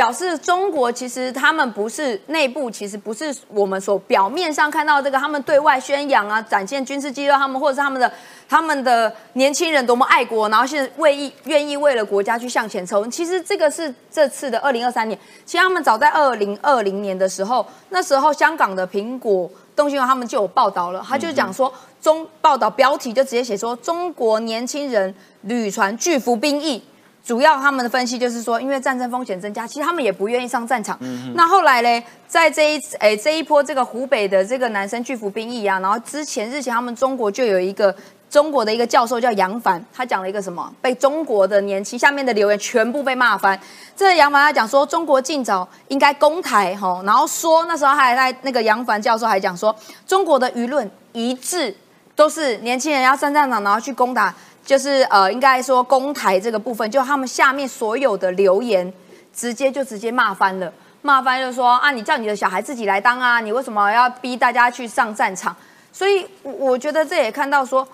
[0.00, 8.10] 表示中国其实他们不是内部，其实不是我们所表面上看到这个，他们对外宣扬啊，展现军事肌肉，他们或者是他们的
[8.48, 13.10] 他们的年轻人多么爱国，然后是为意愿意为了国家去向前冲。
[13.10, 26.82] 其实这个是这次的二零二三年，其实他们早在二零二零年的时候，那时候香港的苹果东新闻他们就有报道了，他就讲说中报道标题就直接写说中国年轻人屡传拒服兵役。
[27.30, 30.98] 主要他们的分析就是说，因为战争风险增加，其实他们也不愿意上战场。
[31.36, 37.94] 那后来呢，在这一诶这一波这个湖北的这个男生拒服兵役啊，然后之前日前他们中国就有一个
[38.28, 40.74] 中国的一个教授叫杨凡，他讲了一个什么？
[40.82, 43.56] 被中国的年轻下面的留言全部被骂翻。
[43.94, 49.72] 这个杨凡他讲说，中国尽早应该攻台哈，然后说那时候还在那个杨凡教授还讲说，
[50.04, 51.72] 中国的舆论一致
[52.16, 54.34] 都是年轻人要上战场，然后去攻打。
[54.64, 58.92] 就是呃，应该说公台这个部分，就他们下面所有的留言，
[59.34, 65.56] 直接就直接骂翻了，骂翻就说啊，你叫你的小孩自己来当啊，你为什么要逼大家去上战场？
[65.92, 67.86] 所以我觉得这也看到说，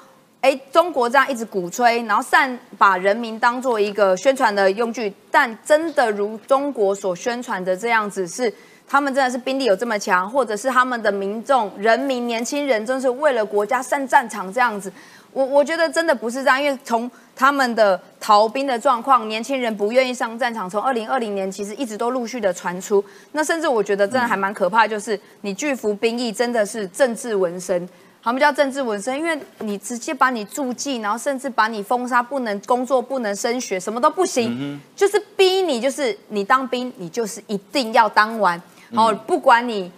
[0.42, 8.52] 哎，中国这样一直鼓吹，然后善把人民当做一个宣传的用具，但真的如中国所宣传的这样子，是
[8.86, 14.92] 他们真的是兵力有这么强，或者是他们的民众、人民、年轻人，真是为了国家上战场这样子。
[15.36, 23.04] 我我觉得真的不是这样，因为从他们的逃兵的状况，年轻人不愿意上战场，从二零二零年其实一直都陆续的传出。
[23.32, 27.86] 那甚至我觉得真的还蛮可怕，就是你拒服兵役真的是政治纹身，
[28.22, 38.58] 他们叫政治纹身，因为你直接把你驻记，然后甚至把你封杀，不能工作，不能升学，什么都不行，就是逼你，就是你当兵，你就是一定要当完，
[38.94, 39.92] 好不管你。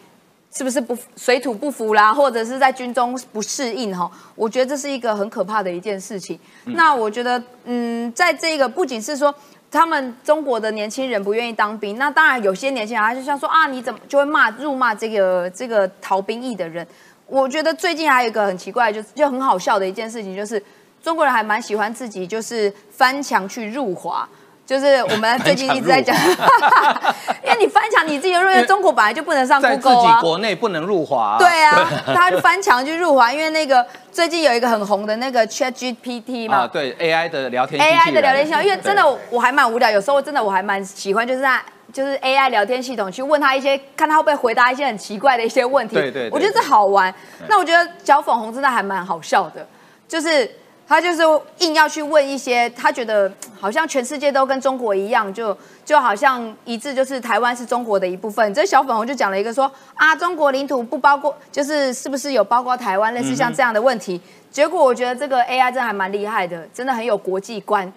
[0.51, 4.11] 是不是不水土不服啦，或者是在军中不适应哈？
[4.35, 6.39] 我觉得这是一个很可怕的一件事情。
[6.65, 9.33] 那我觉得，嗯，在这个不仅是说
[9.71, 16.87] 他们中国的年轻人不愿意当兵，那当然有些年轻人他就像说啊，你怎么就会骂辱骂这个这个逃兵役的人？
[17.27, 20.61] 我觉得最近还有一个很奇怪，就就很好笑的一件事情，就是
[21.03, 24.27] 中国人还蛮喜欢自己就是翻墙去入华。
[24.69, 26.15] 就是我们最近一直在讲，
[27.43, 31.39] 因为你翻墙，你自己认为中国本来就不能上 Google 啊，国内不能入华。
[31.39, 41.59] 对啊，他就翻墙去入华，因为那个最近有一个很红的那个 Chat GPT 嘛，对 AI 的聊天 AI 的聊天系统，因为真的我还蛮无聊，有时候真的我还蛮喜欢，就是在
[41.91, 45.95] 就是 AI 聊天系统去问他一些，看他会不会回答一些很奇怪的一些问题。
[45.97, 47.13] 对对，我觉得这好玩。
[47.49, 49.67] 那我觉得小粉红真的还蛮好笑的，
[50.07, 50.51] 就是。
[50.89, 51.23] 他就是
[51.59, 58.55] 硬要去问一些，他觉得好像全世界都跟中国一样，就就好像一致，就是台湾是中国的一部分。
[58.55, 64.19] 这小粉红就讲了一个说啊，中国领土不包括，就是是不是有包括台湾，类似像这样的问题。
[64.51, 67.93] 结果我觉得这个 AI 真的还蛮厉害的，真的很有国际观。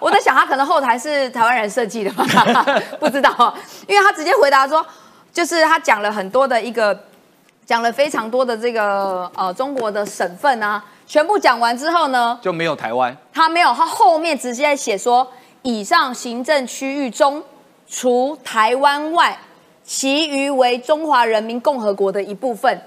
[0.00, 2.24] 我在想他可能后台是台湾人设计的吧，
[2.98, 3.54] 不知道，
[3.86, 4.84] 因为他直接回答说，
[5.32, 7.04] 就是他讲了很多的一个，
[7.64, 10.82] 讲了非常多的这个呃中国的省份啊。
[11.10, 13.16] 全部讲完之后呢，就没有台湾。
[13.32, 15.26] 他没有，他后面直接写说，
[15.62, 17.42] 以上行政区域中，
[17.88, 19.36] 除台湾外，
[19.82, 22.80] 其余为中华人民共和国的一部分。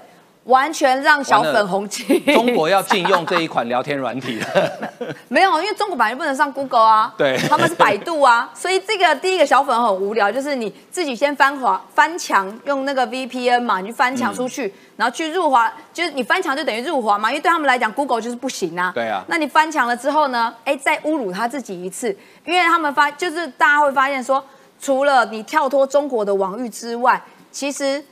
[0.44, 2.20] 完全让小粉红气。
[2.20, 4.38] 中国要禁用这一款聊天软体
[5.28, 7.12] 没有，因为中国本来就不能上 Google 啊。
[7.16, 18.92] 对，他们是百度啊， 所以这个第一个小粉很无聊，就是你自己先翻华翻墙，用那个 VPN 嘛，你去翻墙出去，然后去入华，就是你翻墙就等于入华嘛，因为对他们来讲 Google 就是不行啊。
[18.94, 19.24] 对啊。
[19.28, 20.54] 那你翻墙了之后呢？
[20.64, 24.44] 哎，再侮辱他自己一次，因为他们发就是大家会发现说，
[24.78, 28.04] 除了你跳脱中国的网域之外，其实。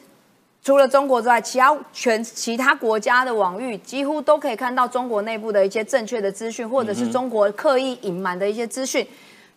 [0.65, 9.05] 除了中国之外，其他全其他国家的网域几乎都可以看到中国内部的一些正确的资讯，或者是中国刻意隐瞒的一些资讯，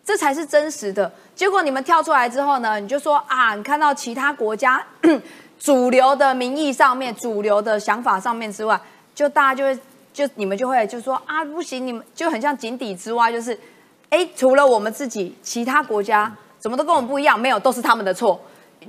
[0.04, 1.10] 这才是真实的。
[1.36, 4.84] 结果你们跳出来之后呢，你就说啊，你看到其他国家
[5.60, 8.80] 主流的民意上面、主流的想法上面之外，
[9.14, 9.80] 就大家就会
[10.12, 13.56] 就你们就会就说啊，不行，你们就很像井底之蛙，就是
[14.10, 18.40] 哎，除了我们自己，其他国家怎么都跟我们不一样，没有，都是他们的错。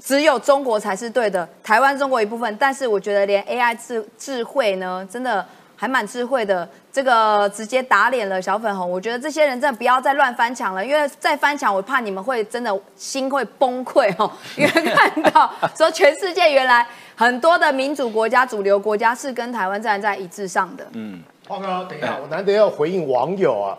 [0.01, 2.55] 只有中国才是对的，台湾中国一部分。
[2.59, 8.89] 但是我觉得连 AI 智智慧呢，真的还蛮智慧的，这个直接打脸了小粉红。
[8.89, 14.31] 我觉得这些人真的不要再乱翻墙了，因为再翻墙，我怕你们会真的心会崩溃哦。
[14.57, 20.85] 因为看到说全世界原来很多的民主国家、主流国家是跟台湾站在一致上的。
[20.93, 23.77] 嗯，浩哥，等一下，我难得要回应网友啊。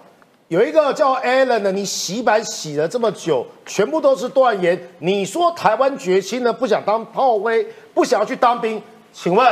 [0.49, 4.81] 有一个叫 Alan 的，你洗版洗了这么久，全部都是断言。
[4.99, 8.83] 你说台湾决心呢，不想当炮灰，不想要去当兵，
[9.13, 9.47] 请问？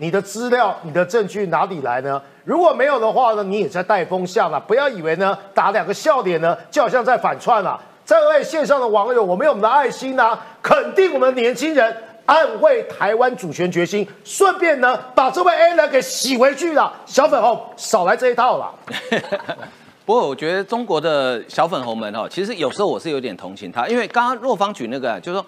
[0.00, 2.22] 你的资料、你的证据哪里来呢？
[2.44, 4.60] 如果没有的话呢，你也在带风向了。
[4.60, 7.80] 不要以为呢打两个笑脸呢，就好像在反串了。
[8.06, 11.92] 这位线上的网友，我们有我们的爱心呐，肯定我们年轻人
[12.24, 16.92] 捍卫台湾主权决心，顺便呢把这位 A 人给洗回去了。
[17.04, 18.72] 小粉红少来这一套了。
[20.08, 25.46] 不过我觉得中国的小粉红们哈，其实有时候我是有点同情他，因为刚刚若芳举那个，就是说。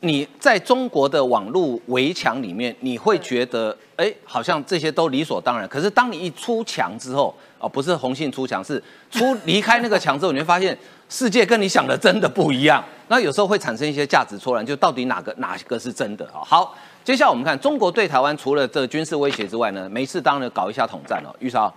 [0.00, 5.66] 你在中国的网络围墙里面，你会觉得，哎，好像这些都理所当然。
[5.66, 8.80] 可是当你一出墙之后，哦，不是红杏出墙，是
[9.10, 10.76] 出离开那个墙之后，你会发现
[11.08, 12.84] 世界跟你想的真的不一样。
[13.08, 16.44] 那有时候会产生一些价值错乱，就到底哪个哪个是真的啊？
[16.44, 21.34] 好，接下来我们看中国对台湾除了这军事威胁之外呢，没事当然搞一下统战哦。
[21.38, 21.72] 玉超，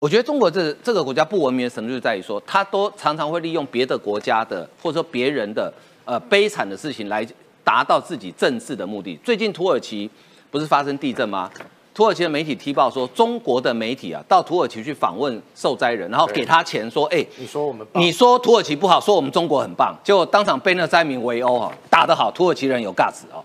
[0.00, 5.72] 我觉得中国这这个国家不文明的程度就在于说，他都常常会利用别的国家的或者说别人的。
[6.10, 7.22] 呃，悲惨的事情来
[7.62, 9.14] 达到自己政治的目的。
[9.22, 10.08] 最近土耳其
[10.50, 11.50] 不是发生地震吗？
[11.92, 23.44] 土耳其的媒体踢爆说，中国的媒体啊，到土耳其去访问受灾人，然后给他钱，说，哎，你说我们，你说土耳其不好，说我们中国很棒，结果当场被那灾民围殴啊，打得好，土耳其人有 guts 哦。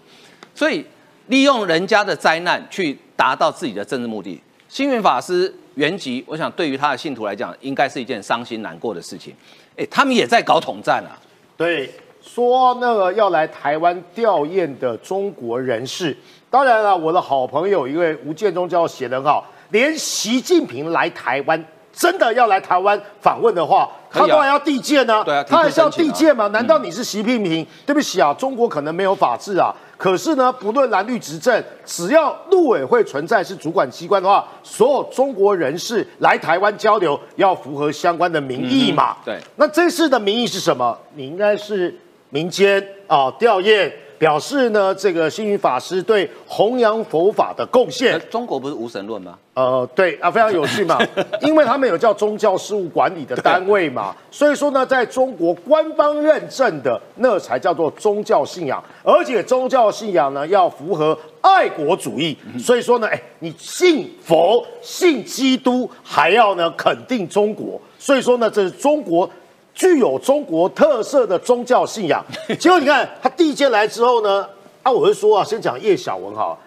[0.55, 0.85] 所以
[1.27, 4.41] 利用人家的灾难去达到自己的政治目的。
[4.69, 9.33] 星云法师原籍，我想对于他的信徒来讲，应该是一件伤心难过的事情。
[9.77, 11.17] 哎，他们也在搞统战啊。
[11.57, 11.89] 对。
[12.25, 16.15] 说那个要来台湾吊唁的中国人士，
[16.49, 21.61] 当然了，我的好朋友一位吴建中教授写得很好，连习近平来台湾
[21.93, 25.23] 真的要来台湾访问的话，他当然要递件呢。
[25.23, 26.47] 对啊，他还是要递件吗？
[26.47, 27.65] 难道你是习近平？
[27.85, 29.73] 对不起啊，中国可能没有法治啊。
[29.95, 39.15] 可是呢，不论蓝绿执政，只要陆委会存在是主管机关的话，所有中国人士来台湾交流要符合相关的民意嘛。
[39.23, 40.97] 对，那这次的民意是什么？
[41.13, 41.97] 你应该是。
[42.29, 43.91] 民间啊吊唁，
[44.23, 48.17] 表示呢这个星云法师对弘扬佛法的贡献。
[48.31, 49.37] 中国不是无神论吗？
[49.53, 50.97] 呃，对啊，非常有趣嘛，
[51.43, 69.29] 因为他们有叫宗教事务管理的单位嘛，所以说呢，在中国官方认证的那才叫做宗教信仰，而且宗教信仰呢要符合爱国主义，所以说呢，哎，你信佛、信基督，还要呢肯定中国，所以说呢，这是中国。
[69.73, 72.23] 具有中国特色的宗教信仰，
[72.59, 74.47] 结果你看他第一件来之后呢，
[74.83, 76.57] 啊，我是说啊，先讲叶小文哈，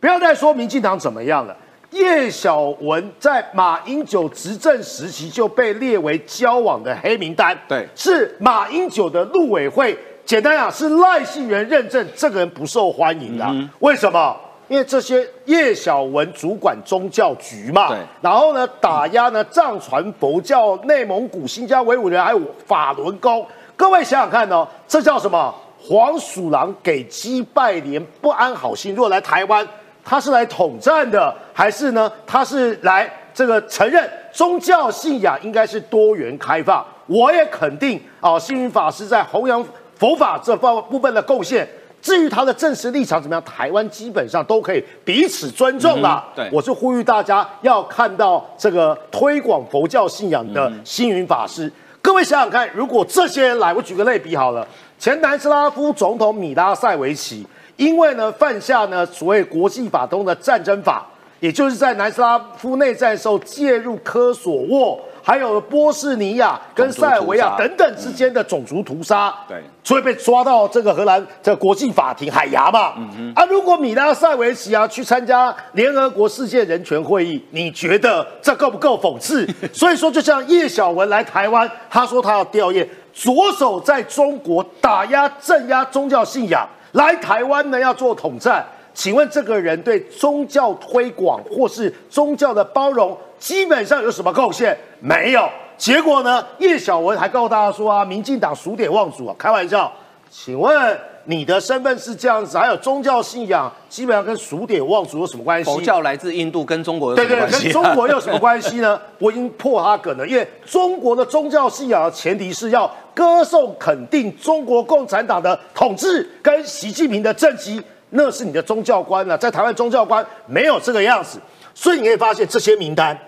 [0.00, 1.56] 不要再说民进党怎么样了。
[1.90, 13.46] 叶小文在马英九执政时期就被列为交往的黑名单，对，是马英九的陆委会，简单讲是赖信元认证这个人不受欢迎的，
[13.78, 14.36] 为什么？
[14.74, 23.46] 因为这些叶小文主管宗教局嘛，对，然后呢打压呢藏传佛教、内蒙古、新疆维吾人还有法轮功，
[23.76, 25.54] 各位想想看哦，这叫什么？
[25.78, 28.92] 黄鼠狼给鸡拜年，不安好心。
[28.96, 29.64] 如果来台湾，
[30.04, 32.10] 他是来统战的，还是呢？
[32.26, 36.84] 他是来这个承认宗教信仰应该是多元开放？
[37.06, 39.64] 我也肯定啊，星云法师在弘扬
[39.96, 41.64] 佛法这方部分的贡献。
[42.04, 46.22] 至于他的正式立场怎么样，台湾基本上都可以彼此尊重了。
[46.36, 51.72] 对，我是呼吁大家要看到这个推广佛教信仰的星云法师。
[52.02, 57.46] 各位想想看，如果这些人来，我举个类比好了，前南斯拉夫总统米拉塞维奇，
[57.76, 61.06] 因为呢犯下呢所谓国际法中的战争法，
[61.40, 65.00] 也就是在南斯拉夫内战时候介入科索沃。
[65.26, 72.92] 还有波斯尼亚跟塞尔维亚等等之间的种族屠杀，对，所以被抓到这个荷兰的国际法庭海牙嘛。
[72.98, 79.48] 嗯啊，如果米拉塞维奇啊去参加联合国世界人权会议，你觉得这够不够讽刺？
[79.72, 88.62] 所以说，就像叶小文来台湾，他说他要吊唁，左手在中国打压镇压宗教信仰，来台湾呢要做统战。
[88.92, 94.74] 请问这个人对宗教推广或是宗教的包容，基本上有什么贡献？
[95.00, 95.46] 没有。
[95.76, 96.42] 结果呢？
[96.60, 99.92] 叶小文还告诉大家说啊，民进党数典忘祖啊，开玩笑。
[100.30, 105.70] 请问你的身份是这样子，还有宗教信仰，基本上跟数典忘祖有什么关系？
[105.70, 107.58] 佛教来自印度，跟中国有什么关系？
[107.58, 108.98] 对对，跟中国有什么关系呢？
[109.18, 117.82] 我已经破他梗了，因为中国的宗教信仰的前提是要歌颂、肯定中国共产党的统治跟习近平的政绩。
[118.16, 119.36] 那是你的宗教官了。
[119.36, 121.38] 在台湾宗教官没有这个样子，
[121.74, 123.18] 所以你可以发现这些名单，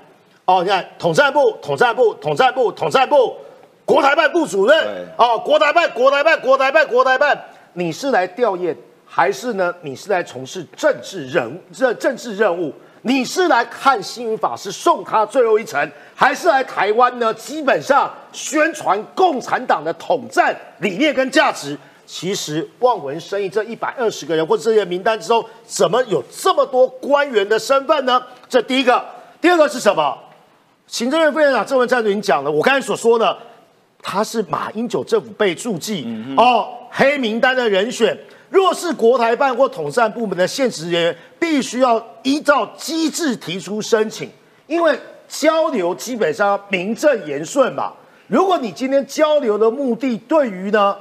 [0.47, 3.37] 哦，你看统战部、统战部、统战部、统战部，
[3.85, 7.37] 国台办部主任，哦，国台办、国台办、国台办、国台办，
[7.73, 8.75] 你是来吊唁，
[9.05, 9.75] 还是呢？
[9.83, 12.73] 你是来从事政治任任政治任务？
[13.03, 17.35] 你是来看星云法师送他最后一程，还是来台湾呢？
[17.35, 21.77] 基本上宣传共产党的统战理念跟价值。
[22.07, 28.23] 其实望文生义这一百二十个人或者这些名单之中，怎么有这么多官员的身份呢？
[28.49, 29.05] 这第一个，
[29.41, 30.17] 第二个是什么？
[30.87, 33.37] 行政院副院长郑文灿已经讲了，我刚才所说的，
[34.03, 36.07] 他是马英九政府被注记
[36.37, 38.17] 哦黑名单的人选。
[38.49, 44.31] 若是国台办或统战部门的现职人员，必须要依照机制提出申请，
[44.69, 44.97] 因为
[45.29, 47.93] 交流基本上名正言顺嘛。
[48.29, 50.97] 如果你今天交流的目的对于呢，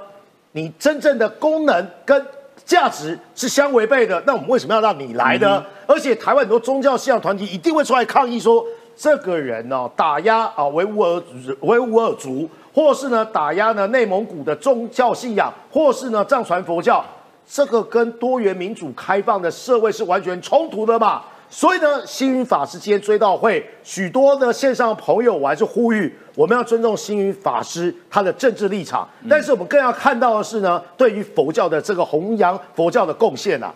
[0.54, 2.26] 你真正的功能跟
[2.66, 5.64] 价值是相违背的，那我们为什么要让你来呢？
[5.86, 8.66] 而且台湾很多宗教信仰团体一定会出来抗议说，
[8.96, 11.22] 这个人呢打压啊维吾尔
[11.62, 17.04] 维吾尔族，或是呢打压呢内蒙古的宗教信仰，或是呢藏传佛教。
[17.48, 21.22] 这个跟多元民主开放的社会是完全冲突的嘛？
[21.48, 33.72] 所以呢，星云法师今天追悼会，许多的线上朋友，我还是呼吁，我们要尊重星云法师他的政治立场，但是我们更要看到的是呢，对于佛教的这个弘扬佛教的贡献呐。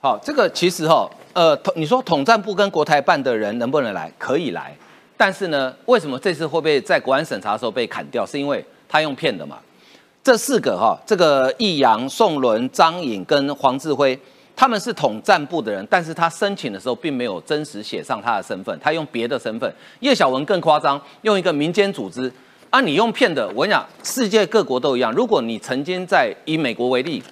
[0.00, 4.12] 好，这个其实哈，呃，你说统战部跟国台办的人能不能来？
[4.18, 4.76] 可以来，
[5.16, 8.26] 但是呢，为什么这次会被在国安审查的时候被砍掉？
[8.26, 9.58] 是因为他用骗的嘛？
[10.24, 14.18] 这四个哈，这个易阳、宋伦、张颖跟黄志辉，
[14.56, 19.72] 他们是统战部的人，但是他申请的时候并没有真实写上他的身份，他用别的身份。
[20.00, 22.30] 叶小文更夸张，用一个民间组织
[22.68, 23.46] 啊，你用骗的。
[23.54, 25.10] 我跟你讲，世界各国都一样。
[25.12, 27.22] 如果你曾经在以美国为例，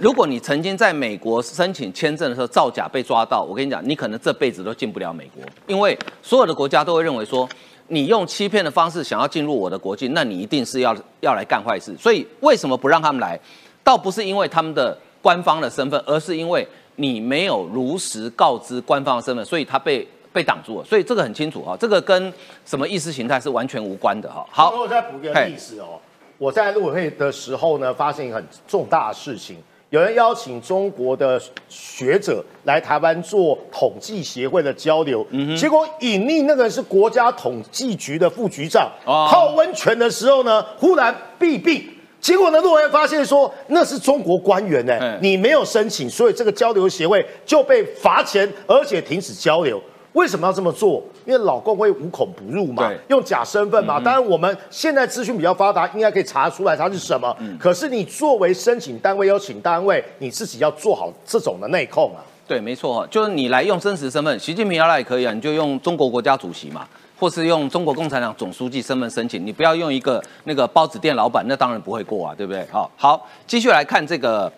[0.00, 7.48] 如果你曾经在美国申请签证的时候造假被抓到，我跟你讲，你可能这辈子都进不了美国，因为所有的国家都会认为说。
[7.92, 11.92] 你用欺骗的方式想要进入我的国境，那你一定是要要来干坏事。
[11.98, 13.36] 所以为什么不让他们来？
[13.82, 20.84] 倒不是因为他们的官方的身份，而是因为你没有如实告知官方的身份，所以他被被挡住了。
[20.84, 22.32] 所以这个很清楚哈，这个跟
[22.64, 24.46] 什么意识形态是完全无关的哈。
[24.52, 25.98] 好，我再补一个例子哦，
[26.38, 29.56] 我在陆委会的时候呢，发现一个很重大的事情。
[29.90, 35.26] 有人邀请中国的学者来台湾做统计协会的交流，
[35.58, 41.84] 结果隐匿那个人是国家统计局的副局长，泡温泉的时候呢，忽然毙病，
[42.20, 49.82] 结果呢，陆委发现说那是中国官员呢，你没有申请，所以这个交流协会就被罚钱，而且停止交流。
[50.12, 51.02] 为什么要这么做？
[51.24, 54.00] 因为老公会无孔不入嘛，用假身份嘛。
[54.00, 57.36] 当然，我们现在资讯比较发达，应该可以查出来他是什么。
[57.58, 62.18] 可是你作为申请单位、邀请单位，你自己要做好这种的内控啊。
[62.48, 66.84] 对，没错，就是你来用真实身份，习近平要来也可以啊，你就用中国国家主席嘛，
[67.16, 72.66] 或是用中国共产党总书记身份申请，你不要用一个那个包子店老板，那当然不会过啊，对不对？
[72.72, 74.52] 好，好，继续来看这个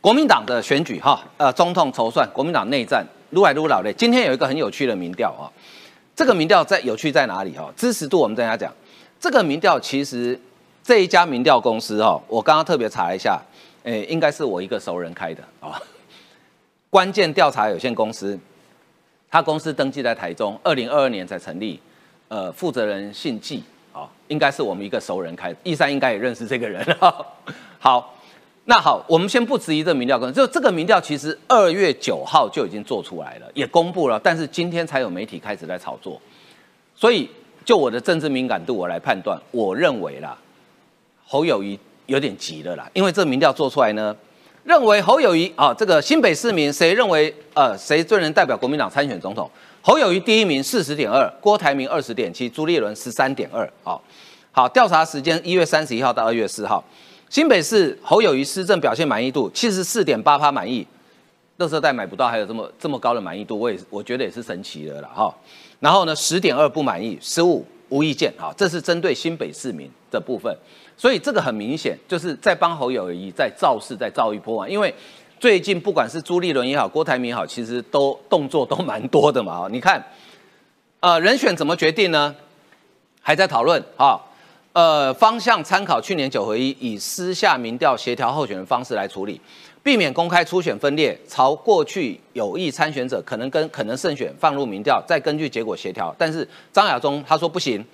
[0.00, 3.04] 国民党的选举哈，呃，总统筹算，国民党内战。
[3.32, 5.48] 撸来撸老嘞，今天有一个很有趣的民调啊，
[6.14, 7.72] 这个民调在有趣在哪里哦？
[7.74, 8.72] 支持度我们等下讲。
[9.18, 10.38] 这个民调其实
[10.82, 13.40] 这一家民调公司哦，我刚刚特别查了一下，
[13.84, 15.80] 诶，应该是我一个熟人开的啊。
[16.90, 18.38] 关键调查有限公司，
[19.30, 21.80] 他公司登记在台中，二零二二年才成立，
[22.28, 23.64] 呃，负责人姓季
[23.94, 27.26] 啊，应该是我们一个熟人开，易山应该也认识这个人哈。
[27.78, 28.14] 好。
[28.66, 36.20] 那好，我们先不质疑这民调公司，就这个民调其实二月九号就已经做出来了，也公布了，但是今天才有媒体开始在炒作，
[36.94, 37.28] 所以
[37.64, 40.38] 就我的政治敏感度，我来判断，我认为啦，
[41.26, 44.16] 侯友谊有点急了啦，因为这民调做出来呢，
[44.62, 49.50] 认为侯友谊啊，这个新北市民谁认为呃谁最能代表国民党参选总统？
[49.80, 54.00] 侯友谊第一名四十点二，郭台铭二十点七，朱立伦十三点二，好，
[54.52, 56.84] 好，调查时间一月三十一号到二月四号。
[57.32, 60.86] 新北市侯友谊施政表现满意度七十四点八趴满意，
[61.56, 65.34] 乐色袋买不到还有这么这么高的满意度，我也我觉得也是神奇的了哈。
[65.80, 70.54] 然后呢，十点二不满意，十五无意见，哈，这是针对新北市民的部分。
[70.94, 74.68] 所以这个很明显就是在帮侯友谊在造势，在造一波嘛。
[74.68, 74.94] 因为
[75.40, 79.66] 最近不管是朱立伦也好，郭台铭也好，其实都动作都蛮多的嘛。
[79.70, 80.04] 你看，
[81.00, 82.36] 呃，人选怎么决定呢？
[83.22, 84.20] 还在讨论啊。
[84.72, 89.38] 呃，方向参考去年九合一，以私下民调协调候选人方式来处理，
[89.82, 96.14] 避免公开初选分裂，朝过去有意参选者可能跟可能胜选放入民调，再根据结果协调。
[96.16, 97.84] 但是张亚中他说不行，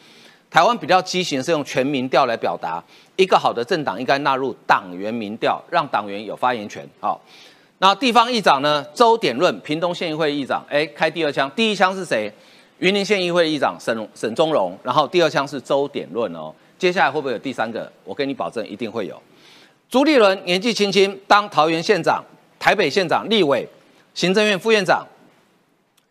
[0.48, 2.80] 台湾比较畸形是用全民调来表达，
[3.16, 6.88] 一个好的政党应该纳入党员民调，让党员有发言权。
[7.00, 7.20] 好，
[7.78, 8.86] 那地方议长呢？
[8.94, 12.32] 周点论，屏东县议会议长，哎，开第二枪，第一枪是谁？
[12.78, 16.54] 云林县议会议长沈沈宗荣，然后第二枪是周点论哦。
[16.78, 17.90] 接下来会不会有第三个？
[18.04, 19.20] 我跟你保证，一定会有。
[19.90, 22.24] 朱立伦年纪轻轻当桃园县长、
[22.58, 23.68] 台北县长、立委、
[24.14, 25.06] 行政院副院长，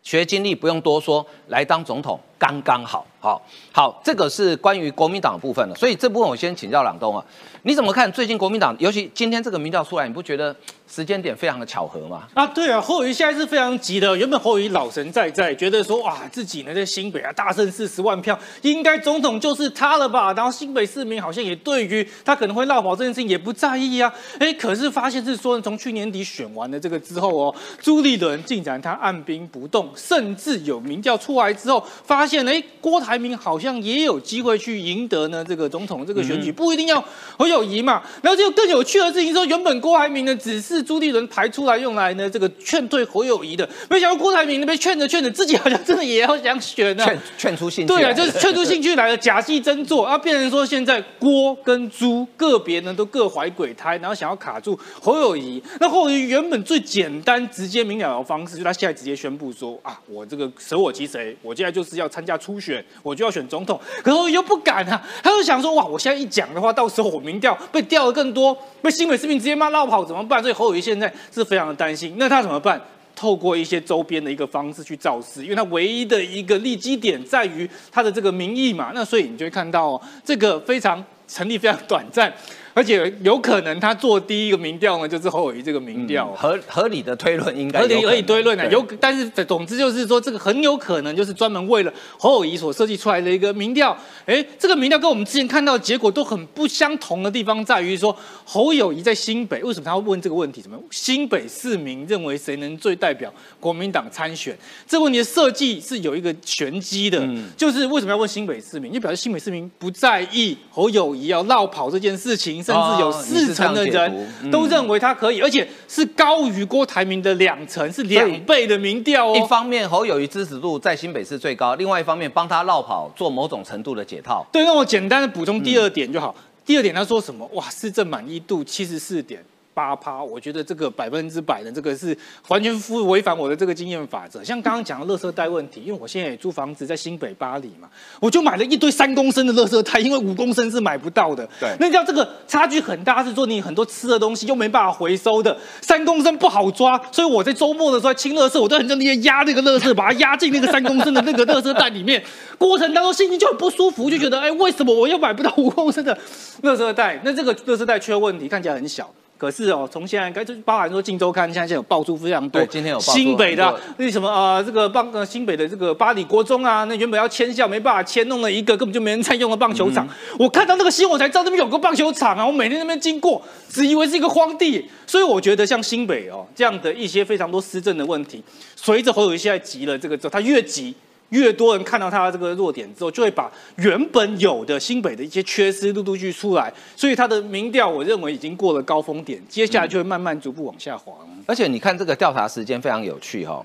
[0.02, 3.04] 学经历不用多说，来当总统刚刚好。
[3.20, 5.74] 好，好，这个是关于国民党的部分了。
[5.74, 7.24] 所以这部分我先请教朗东啊，
[7.62, 10.54] 你怎么看最近国民党，尤其今天这个民调出来，你不觉得？
[10.88, 12.26] 时间点非常的巧合吗？
[12.32, 14.16] 啊，对啊，侯友现在是非常急的。
[14.16, 20.32] 原本侯友老神在在，觉得说哇，自己呢在新北啊大胜四十万票，应该总统就是他了吧？
[20.32, 24.10] 然后新北市民好像也对于他可能会落跑这件事情也不在意啊。
[24.38, 37.02] 哎，可是发现是说从去年底选完了这个之后哦，朱立伦竟然他按兵不动，甚至有民调出来之后，发现哎郭台铭好像也有机会去赢得呢这个总统这个选举，不一定要
[37.38, 38.02] 侯友谊嘛。
[38.20, 40.84] 然后就更有趣的事情说，原本郭台铭呢只是。
[40.88, 55.62] 朱立伦排出来用来呢，这个劝退侯友谊的，没想到郭台铭那边劝着劝着，自己好像真的也要想选呢，劝劝出兴趣，对啊，就是劝出兴趣来了， 假戏真做啊，变成说现在郭跟朱个别呢都各怀鬼胎，然后想要卡住侯友谊。
[55.78, 63.80] 那侯友谊原本最简单直接明了的方式，就他现在直接宣布说啊，我这个舍我其谁，我现在就是要参加初选，我就要选总统。
[64.02, 70.42] 可是我又不敢啊，他就想说哇，我现在一讲的话，到时候我民调被调的更多，被新北市民直接骂绕跑怎么办？
[70.42, 72.80] 所以侯友谊现在是非常的担心，那他怎么办？
[73.14, 82.32] 透过一些周边的一个方式去造势，因为他唯一的一个利基点在于他的这个民意嘛，那所以你就会看到这个非常成立非常短暂。
[82.74, 93.96] 而且有可能他做第一个民调呢，就是侯友谊这个民调，合合理的推论应该合理可以推论的，有但是总之就是说这个很有可能就是专门为了侯友谊所设计出来的一个民调。
[94.26, 100.62] 哎，这个民调跟我们之前看到的结果都很不相同的地方在于说，侯友谊在新北为什么他会问这个问题？
[100.62, 104.56] 什么新北市民认为谁能最代表国民党参选？
[104.86, 108.92] 这个问题的设计是有一个玄机的，就是为什么要问新北市民？
[108.92, 112.62] 就表示新北市民不在意侯友谊要绕跑这件事情。
[112.62, 119.36] 甚至有四成的人都认为他可以，而且是高于郭台铭的两成，是两倍的民调哦。
[119.36, 124.46] 一方面侯友谊支持度在新北市最高，另外一方面帮他绕跑做某种程度的解套。
[124.52, 126.34] 对，那我简单的补充第二点就好。
[126.64, 127.48] 第二点他说什么？
[127.54, 129.42] 哇，市政满意度七十四点。
[129.78, 132.16] 八趴，我觉得这个百分之百的这个是
[132.48, 134.42] 完全不违反我的这个经验法则。
[134.42, 141.48] 像刚刚讲的垃圾袋问题，因为我现在也租房子在新北巴黎嘛，我就买了一堆三公升的垃圾袋，因为五公升是买不到的。
[141.60, 152.20] 对，那叫这个差距很大，是说你很多吃的东西又没办法回收的，三公升不好抓，所以我在周末的时候清垃圾，我都很认真压那个垃圾，把它压进那个三公升的那个垃圾袋里面，
[152.58, 156.18] 过程当中心情就很不舒服，就觉得哎，为什么我又买不到五公升的
[156.62, 157.20] 垃圾袋？
[157.24, 159.08] 那这个垃圾袋缺问题，看起来很小。
[159.38, 170.08] 可是哦，从现在该就，包含说《镜周刊》现在有爆出非常多，今天有新北的那什么啊，这个棒呃新北的这个巴黎国中啊，那原本要迁校没办法迁，弄了一个根本就没人在用的棒球场。
[170.36, 172.44] 我看到那个新闻，我才知道那边有个棒球场啊！
[172.44, 174.84] 我每天那边经过，只以为是一个荒地。
[175.06, 178.42] 所以我觉得像新北哦这样的一些非常多施政的问题，
[178.74, 180.94] 随着侯友宜现在急了，这个之后他越急。
[181.30, 191.12] 越多人看到他的这个弱点之后，就会把原本有的新北的一些缺失陆陆续出来，所以他的民调我认为已经过了高峰点，接下来就会慢慢逐步往下滑。
[191.46, 193.64] 而且你看这个调查时间非常有趣哈，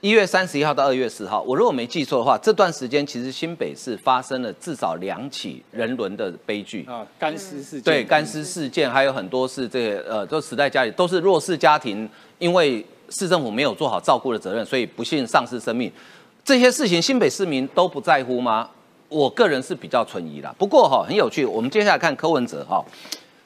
[0.00, 7.82] 一月三十一号到二月四号，我如果没记错的话，这段时间其实新北市发生了至少两起人伦的悲剧啊，干尸事件。
[7.82, 12.08] 对，干尸事件还有很多是这个呃，都死在家里，都是弱势家庭，
[12.38, 15.90] 因为市政府没有做好照顾的责任，所以不幸丧失生命。
[16.48, 18.66] 这些事情新北市民都不在乎吗？
[19.10, 20.50] 我个人是比较存疑啦。
[20.56, 22.82] 不过哈，很有趣，我们接下来看柯文哲哈，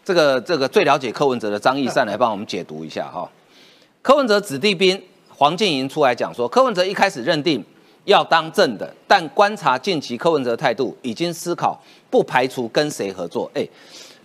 [0.05, 3.29] 这个这个最了解柯文哲的张义善来帮我们解读一下哈。
[4.03, 7.65] 柯文哲子弟兵黄建营出来讲说，柯文哲一开始认定
[8.05, 11.77] 要当正的，但观察近期柯文哲态度，已经思考
[12.09, 13.51] 不排除跟谁合作。
[13.53, 13.67] 哎，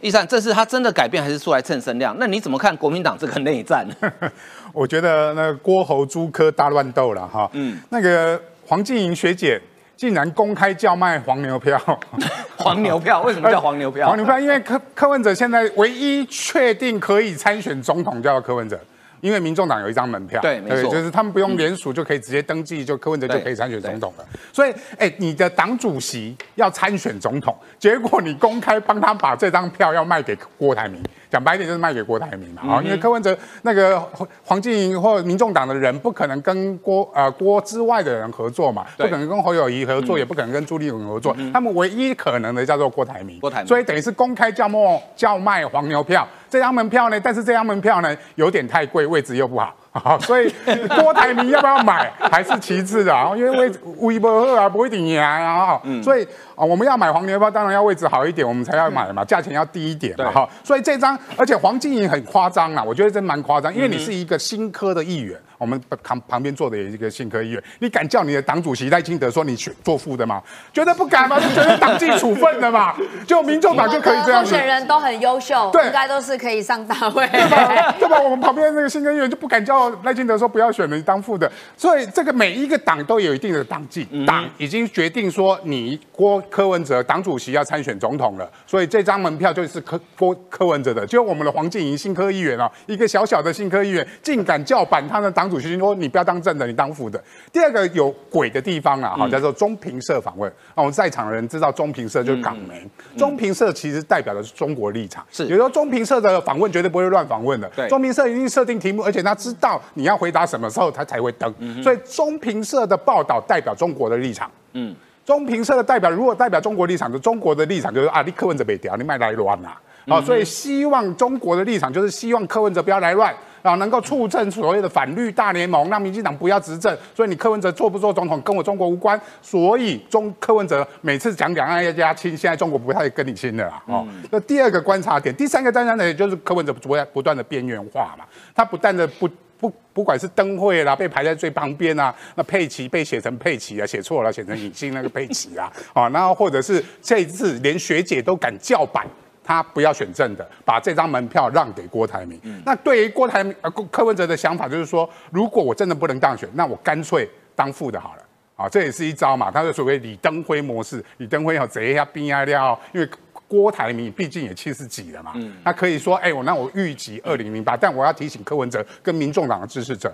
[0.02, 2.16] 义善，这是他真的改变，还是出来蹭声量？
[2.20, 3.88] 那你怎么看国民党这个内战？
[4.72, 7.50] 我觉得那郭侯朱科大乱斗了哈。
[7.54, 8.40] 嗯，那个。
[8.68, 9.60] 黄静莹学姐
[9.96, 11.80] 竟然公开叫卖黄牛票，
[12.58, 14.06] 黄牛票为什么叫黄牛票？
[14.10, 18.78] 黄牛票，因为柯柯文哲现在唯一确定可以参选总统叫柯文哲。
[19.22, 24.26] 因为民众党有一张门票，对，没错，就是他们不用联署就可以直接登记，就柯文哲就可以参选总统了。
[24.54, 32.76] 所以，哎，你的党主席要参选总统，结果你公开帮他把这张票要卖给郭台铭，讲白点就是卖给郭台铭嘛。
[32.76, 34.00] 啊，因为柯文哲那个
[34.44, 43.40] 黄静莹或民众党的人不可能跟郭呃郭之外的人合作嘛，不可能跟侯友谊合作，也不可能跟朱立伦合作，他们唯一可能的叫做郭台铭。
[43.40, 46.28] 郭台铭，所以等于是公开叫卖叫卖黄牛票。
[46.50, 49.74] 这张门票呢，但是这张门票呢有点太贵，位置又不好。
[49.98, 50.54] 好，所以
[51.02, 56.24] 郭台铭要不要买还是其次的啊，因为位微博啊不会顶赢啊，所以
[56.56, 60.48] 啊我们要买黄牛票，当然要位置好一点，我们才要买嘛，价钱要低一点嘛哈。
[60.64, 65.36] 所以这张，而且黄金莹很夸张啊，我觉得真蛮夸张，因为你是一个新科的议员。
[65.58, 70.42] 我们旁旁边坐的也是一个新科医院，你敢叫你的党主席赖清德说你去做副的吗？
[70.72, 71.40] 绝对不敢吗？
[71.42, 72.96] 就觉得党纪处分的嘛。
[73.26, 77.92] 就民众党就可以这样候选人都很优秀，对，应该都是可以上大会，对吧？
[78.00, 78.20] 对吧？
[78.20, 81.52] 我们旁边那个新科医院就不敢叫赖清德说不要选了，你当副的。
[81.76, 91.06] 所以这个每一个党都有一定的党纪，党已经决定说你郭柯文哲党主席要参选总统了，所以这张门票就是柯郭柯文哲的。
[91.06, 96.28] 就我们的黄静怡新科议员啊，一个小小的新科议员，竟敢叫板他的党主席说你不要。
[96.28, 97.24] 当正的，你当副的。
[97.54, 100.52] 第二个有鬼的地方啊，哈，叫做中评社访问。
[100.76, 102.86] 那，我们在场的人知道中评社就是港媒，
[103.16, 105.26] 中评社其实代表的是中国立场。
[105.32, 107.72] 是，有时候中评社的访问绝对不会乱访问的。
[107.74, 111.50] 对，中评社一定设定题目，而且他知道你要回答什么时候他才会登。
[111.82, 114.52] 所以中评社的报道代表中国的立场。
[114.74, 114.94] 嗯，
[115.26, 119.70] 中评社的代表如果代表中国立场，就中国的立场就是啊，你柯文哲别屌，你卖来乱呐。
[120.08, 123.34] 啊，所以希望中国的立场就是希望柯文哲不要来乱。
[123.62, 126.96] 啊，能够促成所谓的反绿大联盟，让民进党不要执政。
[127.16, 129.20] 所以你柯文哲做不做总统跟我中国无关。
[129.42, 133.84] 所以中柯文哲每次讲两岸要加亲，现在中国不太跟你亲了啦。
[133.88, 138.26] 哦，那第二个观察点，第三个观察点就是柯文哲不不断的边缘化嘛。
[138.56, 139.30] 他不断的不
[139.60, 149.06] 不不管是灯会啦，被排在最旁边啊，那佩奇被写成佩奇啊，写错了写成影星那个佩奇啊，啊，然后或者是这一次连学姐都敢叫板。
[149.48, 152.38] 他不要选正的，把这张门票让给郭台铭。
[152.66, 158.24] 那对于郭台铭呃柯文哲的想法就是说，如果我真的不能当选，那我干脆当副的好了。
[158.58, 159.50] 啊，这也是一招嘛。
[159.50, 163.08] 他是所谓李登辉模式，李登辉要贼一下兵啊料，因为
[163.48, 165.34] 郭台铭毕竟也七十几了嘛。
[165.64, 170.14] 他可以说，哎，我那我预计二零零八，但我要提醒柯文哲跟民众党的支持者，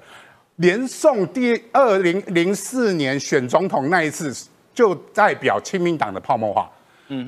[0.57, 6.69] 连宋第二零零四年选总统那一次，就代表亲民党的泡沫化。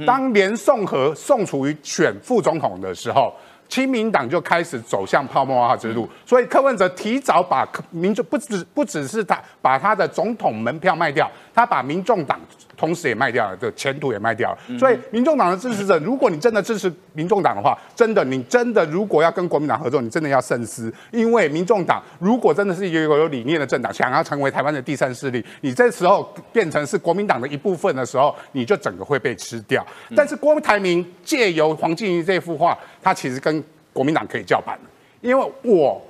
[0.06, 3.34] 当年宋和宋楚瑜选副总统的时候，
[3.68, 6.08] 亲民党就开始走向泡沫化之路。
[6.26, 12.40] 所以柯文哲提早把民众不只不只是他把他的总统门票卖掉，他把民众党。
[12.78, 14.78] 同时也卖掉了，这前途也卖掉了。
[14.78, 29.82] 所以，民众党的支持者，如果你真的支持民众党的话，真的，你真的如果要跟国民党合作，你真的要慎思，因为民众党如果真的是一个有理念的政党，想要成为台湾的第三势力，你这时候变成是国民党的一部分的时候，你就整个会被吃掉。
[30.14, 33.64] 但是郭台铭借由黄静怡这幅画，他其实跟
[33.96, 34.78] 国民党可以叫板
[35.22, 36.06] 因为我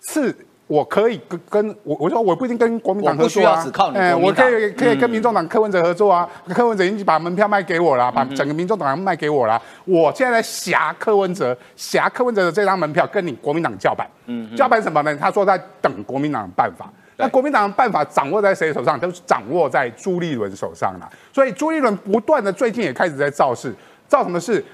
[0.00, 0.34] 是。
[0.70, 3.60] 我可以跟跟我我说我不一定跟国民党合作啊，
[3.92, 15.12] 哎，我可以可以跟民众党柯文哲合作啊，柯文哲已经把门票卖给我了，把整个民众党卖给我了，我现在挟柯文哲，挟柯文哲的这张门票跟你国民党叫板，嗯，叫板什么呢？
[15.16, 18.96] 他说在等国民党的办法，那国民党的办法掌握在谁手上？
[18.96, 23.74] 都是掌握在朱立伦手上了，所以朱立伦不断的最近也开始在造势，
[24.06, 24.64] 造什么事？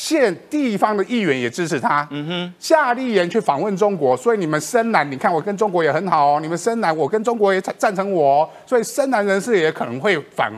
[0.00, 10.50] 县地方的议员也支持他，嗯哼，夏立言去访问中国，所以你们深蓝，你看我跟中国也很好哦，你们深蓝，我跟中国也赞成我，所以深蓝人士也可能会返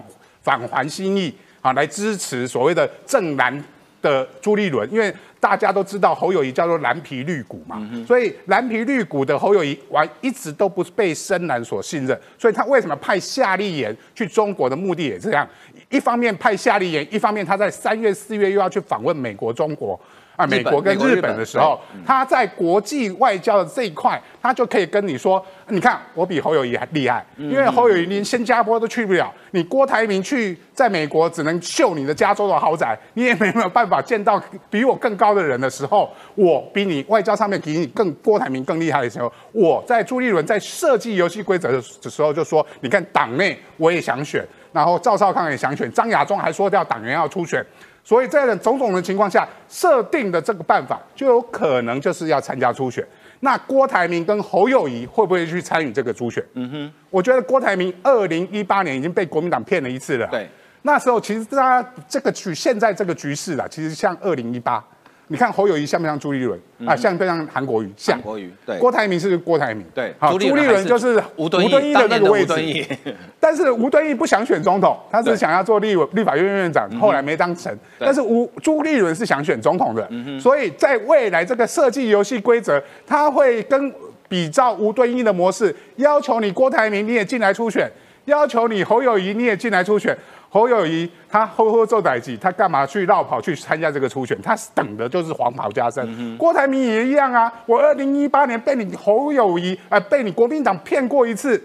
[0.43, 3.53] 返还心意啊，来支持所谓的正蓝
[4.01, 15.45] 的朱立伦，因为大家都知道侯友谊叫做蓝皮绿骨嘛，所以蓝皮绿骨的侯友谊完一直都不被深蓝所信任，所以他为什么派夏立言去中国的目的也这样。
[15.93, 20.01] 一方面派夏立言，一方面他在三月、四月又要去访问美国、中国。
[20.37, 44.43] 啊，美国跟日本的时候，他在国际外交的这一块，他就可以跟你说：，你看我比侯友谊还厉害，因为侯友谊连新加坡都去不了，你郭台铭去在美国只能秀你的加州的豪宅，你也没有办法见到比我更高的人的时候，我比你外交上面比你更郭台铭更厉害的时候，我在朱立伦在设计游戏规则的时候就说：，你看党内我也想选。
[44.73, 47.63] 然后赵少康也想选，张亚中还说要党员要出选，
[48.05, 53.07] 所以在种种的情况下，设定的这个办法就有可能就是要参加初选。
[53.41, 56.45] 那郭台铭跟侯友谊会不会去参与这个初选？
[56.55, 60.27] 嗯哼，我觉得郭台铭二零一八年已经被国民党骗了一次了。
[60.29, 60.49] 对，
[60.83, 64.85] 那时候其实大家这个局现在这个局势啊，其实像二零一八。
[65.33, 66.95] 你看侯友谊像不像朱立伦啊？
[66.95, 67.91] 像不像韩国瑜？
[67.97, 68.53] 像国瑜。
[68.67, 69.83] 对，郭台铭是郭台铭。
[69.95, 72.55] 对，好朱立伦就是吴敦义的那个位置。
[73.41, 77.75] 但是吴敦义不想选总统，他是想要做立立法院院长，后来没当成。
[77.99, 80.07] 但是吴朱立伦是想选总统的，
[80.39, 83.91] 所以在未来这个设计游戏规则，他会跟
[84.29, 87.91] 比照吴敦义的模式，要求你郭台铭你也进来初选，
[88.27, 90.15] 要求你侯友谊你也进来初选。
[90.53, 94.39] 侯友谊他呵呵做代际，他干嘛去绕跑去参加这个初选？
[94.43, 96.37] 他等的就是黄袍加身。
[96.37, 101.59] 郭台铭也一样啊，我二零一八年被你侯友谊呃被你国民党骗过一次。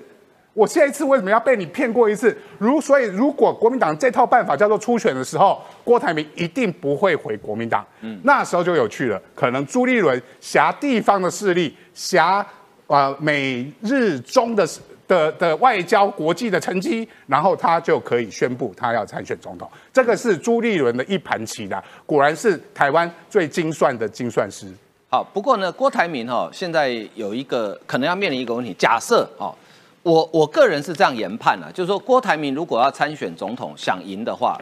[0.53, 2.35] 我下一次为什么要被你骗过一次？
[2.57, 7.85] 如所以，如果国民党这套办法叫做初选的时候，郭台铭一定不会回国民党。
[8.01, 12.43] 嗯，那时候就有趣了，可能朱立伦挟地方的势力，挟
[12.87, 14.65] 啊美日中的
[15.07, 19.69] 的的外交国际的成绩，然后他就可以宣布他要参选总统。
[19.93, 24.67] 这个是朱立伦的一盘棋的，果然是台湾最精算的精算师。
[25.09, 29.55] 好，不过呢，郭台铭哈现在有一个可能要面临一个问题，假设哦。
[30.03, 34.57] 我我个人是这样研判的，就是说郭台铭如果要参选总统想赢的话，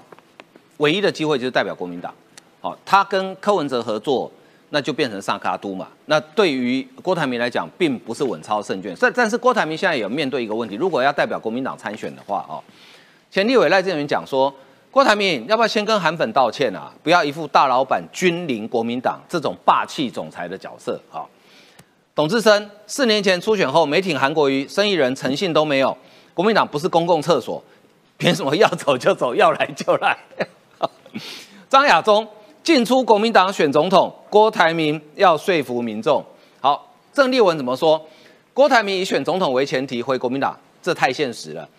[0.77, 2.11] 唯一的机会就是代表国民党，
[2.61, 4.31] 好，他跟柯文哲合作，
[4.69, 5.87] 那就变成萨卡都嘛。
[6.05, 8.95] 那对于郭台铭来讲，并不是稳操胜券。
[8.99, 12.63] 但但是郭台铭现在有面对一个问题，如果要代表国民党参选的话，哦，
[13.29, 14.53] 前立委赖正元讲说，
[14.91, 16.91] 郭台铭要不要先跟韩粉道歉啊？
[17.03, 21.29] 不要一副大老板君临国民党这种霸气总裁的角色，好。
[22.13, 25.97] 董志生四年前初选后没挺韩国瑜，生意人诚信都没有。
[26.33, 27.61] 国民党不是公共厕所，
[28.17, 30.17] 凭什么要走就走，要来就来？
[31.67, 32.25] 张亚中
[32.65, 36.25] 进出国民党选总统，郭台铭要说服民众。
[36.59, 38.03] 好，郑丽文怎么说？
[38.55, 41.69] 郭台铭以选总统为前提回国民党，这太现实了。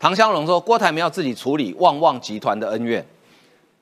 [0.00, 3.06] 唐湘龙说，郭台铭要自己处理旺旺集团的恩怨。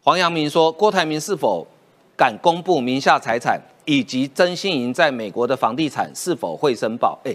[0.03, 1.67] 黄阳明说，郭台铭是否
[2.15, 3.59] 敢公布名下财产？
[3.87, 7.19] 以及曾心莹在美国的房地产是否会申报？
[7.25, 7.35] 哎，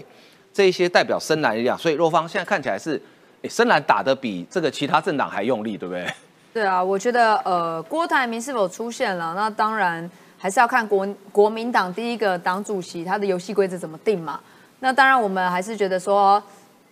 [0.52, 3.02] 这些代表深蓝力量，所以若芳现在看起来是，
[3.42, 6.06] 哎，深蓝打得比这个其他政党还用力，对不对？
[6.52, 9.34] 对啊，我觉得呃，郭台铭是否出现了？
[9.34, 14.40] 那当然还是要看国国民党第一个党主席他的游戏规则怎么定嘛。
[14.80, 16.42] 那当然我们还是觉得说，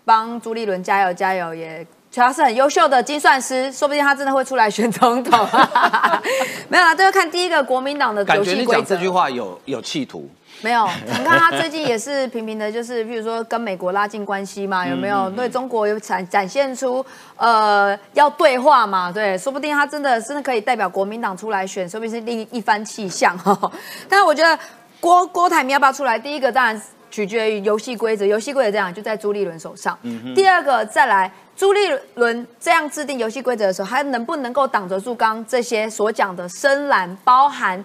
[0.04, 1.86] 帮朱立伦加油加油也。
[2.10, 5.38] 他是很优秀的精算师，说不定他真的会出来选总统。
[6.68, 8.54] 没有啦，这要看第一个国民党的感觉。
[8.54, 10.28] 你讲这句话有有企图？
[10.60, 17.04] 没有，你看他最近也是频频的，就是譬如说跟美国拉近关系嘛，有没有对中国有展展现出
[17.36, 19.12] 呃要对话嘛？
[19.12, 23.58] 对，说不定他真的真的可以代表国民党出来选，说不定是另一番气象哈。
[24.08, 24.58] 但是我觉得
[25.00, 26.18] 郭郭台铭要不要出来？
[26.18, 29.98] 第一个当然取决于游戏规则，游戏规则这样就在朱立伦手上。
[30.02, 31.30] 嗯第二个再来。
[31.56, 31.80] 朱立
[32.14, 37.84] 伦这样制定游戏规则的时候，还能不能够挡得住刚这些所讲的深蓝，包含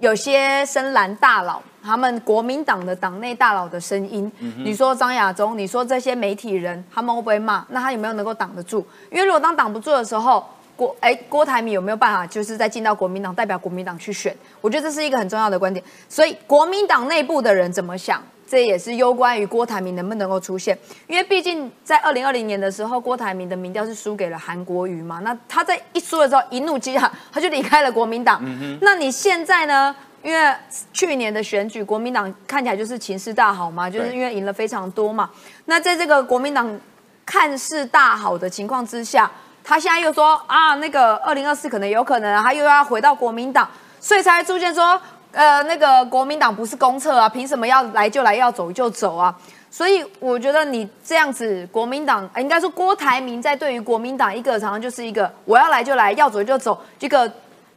[0.00, 4.30] 有些深蓝大佬，他们国民党的党内大佬的声音？
[4.64, 7.64] 你说张亚中，你说这些媒体人，他们会不会骂？
[7.68, 8.84] 那他有没有能够挡得住？
[9.10, 10.42] 因为如果当挡不住的时候，
[10.74, 14.34] 郭哎郭台铭有没有办法，就是再进到国民党，代表国民党去选？
[14.62, 15.84] 我觉得这是一个很重要的观点。
[16.08, 18.22] 所以国民党内部的人怎么想？
[18.46, 25.20] 这也是攸关于郭台铭能不能够出现，因为毕竟在二零二零年的时候，郭台铭的民调是输给了韩国瑜嘛。
[25.20, 28.40] 那他在一输了之后，一怒之下他就离开了国民党。
[28.80, 29.94] 那你现在呢？
[30.24, 30.54] 因为
[30.92, 35.30] 去年的选举，国民党看起来就是情势大好嘛，就是因为赢了非常多嘛。
[35.66, 36.80] 那在这个国民党
[37.26, 39.30] 看似大好的情况之下，
[39.62, 43.68] 他现在又说啊，那个二零二四可能有可能，他又要回到国民党，
[44.00, 45.00] 所以才出现说。
[45.36, 49.34] 呃，那个国民党不是公厕啊，凭什么要来就来，要走就走啊？
[49.68, 57.28] 所以我觉得你这样子，国民党应该说郭台铭在对于国民党一个常常就是一个我要来就来，要走就走，这个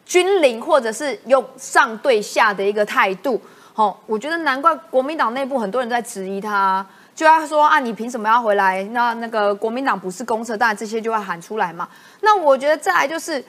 [0.08, 3.40] 军领或者是用上对下的一个态度。
[3.74, 6.84] 好，我觉得难怪国民党内部很多人在质疑他，
[7.14, 8.82] 就要说啊，你凭什么要回来？
[8.86, 11.88] 那那个国民党不是公厕，当然这些就会喊出来嘛。
[12.22, 13.44] 那我觉得再来就是。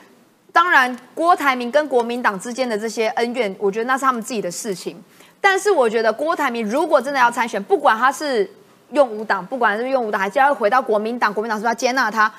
[0.51, 5.01] 当然，郭台铭跟国民党之间的这些恩怨，我觉得那是他们自己的事情。
[5.43, 8.51] 但是，我觉得郭台铭如果真的要参选，不管他是
[8.91, 12.33] 用五党，不管是用五党，还是要回到国民党，国民党是不是要接纳他？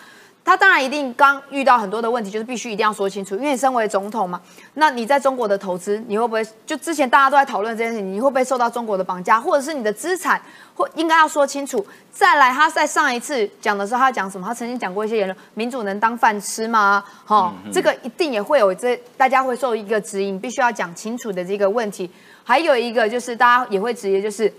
[0.49, 4.41] 他当然一定刚遇到很多的问题，就是必须一定要说清楚，因为你身为总统嘛。
[4.73, 10.41] 那你在中国的投资，你会不会就之前大家都在讨论这件事情，你会不会受到中国的绑架，或者是你的资产，
[10.73, 11.85] 或应该要说清楚。
[12.11, 14.47] 再来，他在上一次讲的时候，他讲什么？
[14.47, 17.03] 他曾经讲过一些言论，民主能当饭吃吗？
[17.25, 22.09] 哈，这个一定也会有这大家会受一个指引，必须要讲清楚的这个问题。
[22.43, 24.51] 还有一个就是大家也会直接，就是。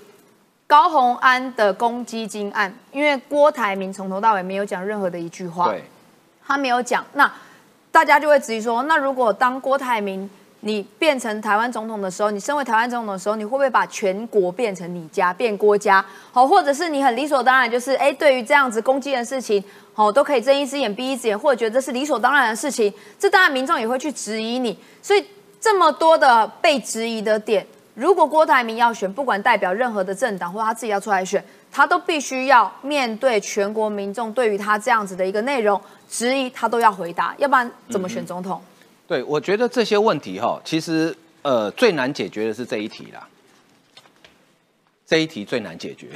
[0.71, 5.83] 高鸿安的公积金案，因为郭台铭从头到尾没有讲任何的一句话，对，
[6.47, 7.29] 他没有讲，那
[7.91, 16.05] 大家就会质疑说，那如果当郭台铭你变成台湾总统的时候，你身为台湾总统的时候，你会不会把全国变成你家，变郭家？
[16.31, 25.27] 好，或者是你很理所当然，就是哎，对于这样子攻击的事情，好，都可以睁一只眼闭一只眼，或者觉得这是理所当然的事情，这当然民众也会去质疑你，所以
[25.61, 27.66] 这么多的被质疑的点。
[28.01, 35.79] 如果郭台铭要选，不管代表任何的政党，或他自己要出来选，他都必须要面对全国民众对于他这样子的一个内容
[36.09, 38.59] 质疑，他都要回答，要不然怎么选总统？
[39.07, 43.29] 对，我觉得这些问题哈，其实呃最难解决的是这一题啦，
[45.05, 46.09] 这一题最难解决。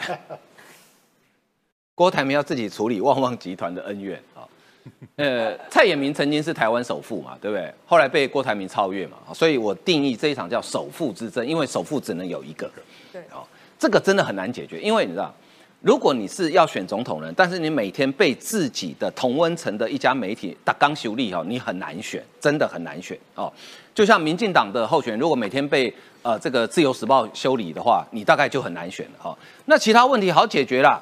[1.95, 4.49] 郭台铭要自己处理旺旺集团的恩怨啊，
[5.17, 7.73] 呃，蔡衍明曾经是台湾首富嘛，对不对？
[7.87, 12.71] 后来被郭台铭超越嘛，所以我定义这一场叫首富之争，因为首富只能有一个。
[13.13, 13.47] 对，哦，
[13.79, 15.33] 这个真的很难解决，因为你知道。
[15.81, 23.53] 如果你是要选总统人，但是你每天被自己的同温层的一家媒体打刚修理哈，你很难选，真的很难选哦。
[23.95, 29.37] 就像民进党的候选人，如果每天被呃这个自由时报修理的话，你大概就很难选了哈。
[29.67, 30.99] 那其他问题好解决啦，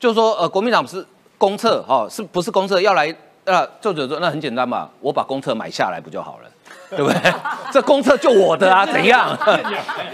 [0.00, 1.06] 就说呃国民党是
[1.38, 3.14] 公厕哈，是不是公厕要来
[3.44, 6.50] 呃作者说那很简单嘛，我把公厕买下来不就好了。
[6.90, 7.32] 对不对？
[7.70, 9.36] 这公厕就我的啊，怎样？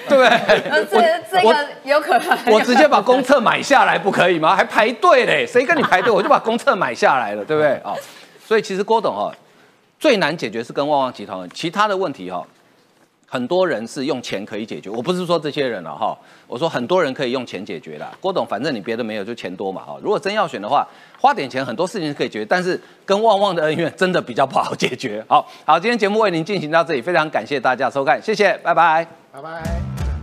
[0.08, 0.84] 对不对？
[0.90, 2.38] 这这个有可能。
[2.52, 4.56] 我直接把公厕买下来不可以吗？
[4.56, 5.46] 还排队嘞？
[5.46, 6.12] 谁跟你排队？
[6.12, 7.74] 我就把公厕买下来了，对不对？
[7.84, 7.94] 啊，
[8.44, 9.32] 所以其实郭董哈
[10.00, 12.44] 最难解决是跟旺旺集团，其他的问题哈。
[13.34, 16.16] 很多人是用钱可以解决，我不是说这些人了哈，
[16.46, 18.08] 我说很多人可以用钱解决的。
[18.20, 19.98] 郭董，反正你别的没有，就钱多嘛哈。
[20.00, 20.86] 如果真要选的话，
[21.20, 25.20] 花点钱很多事情是可以解决，但是跟旺旺的恩怨真的比较不好解决。
[25.26, 30.13] 好好，今天节目为您进行到这里，非常感谢大家收看，谢谢，拜拜，拜拜。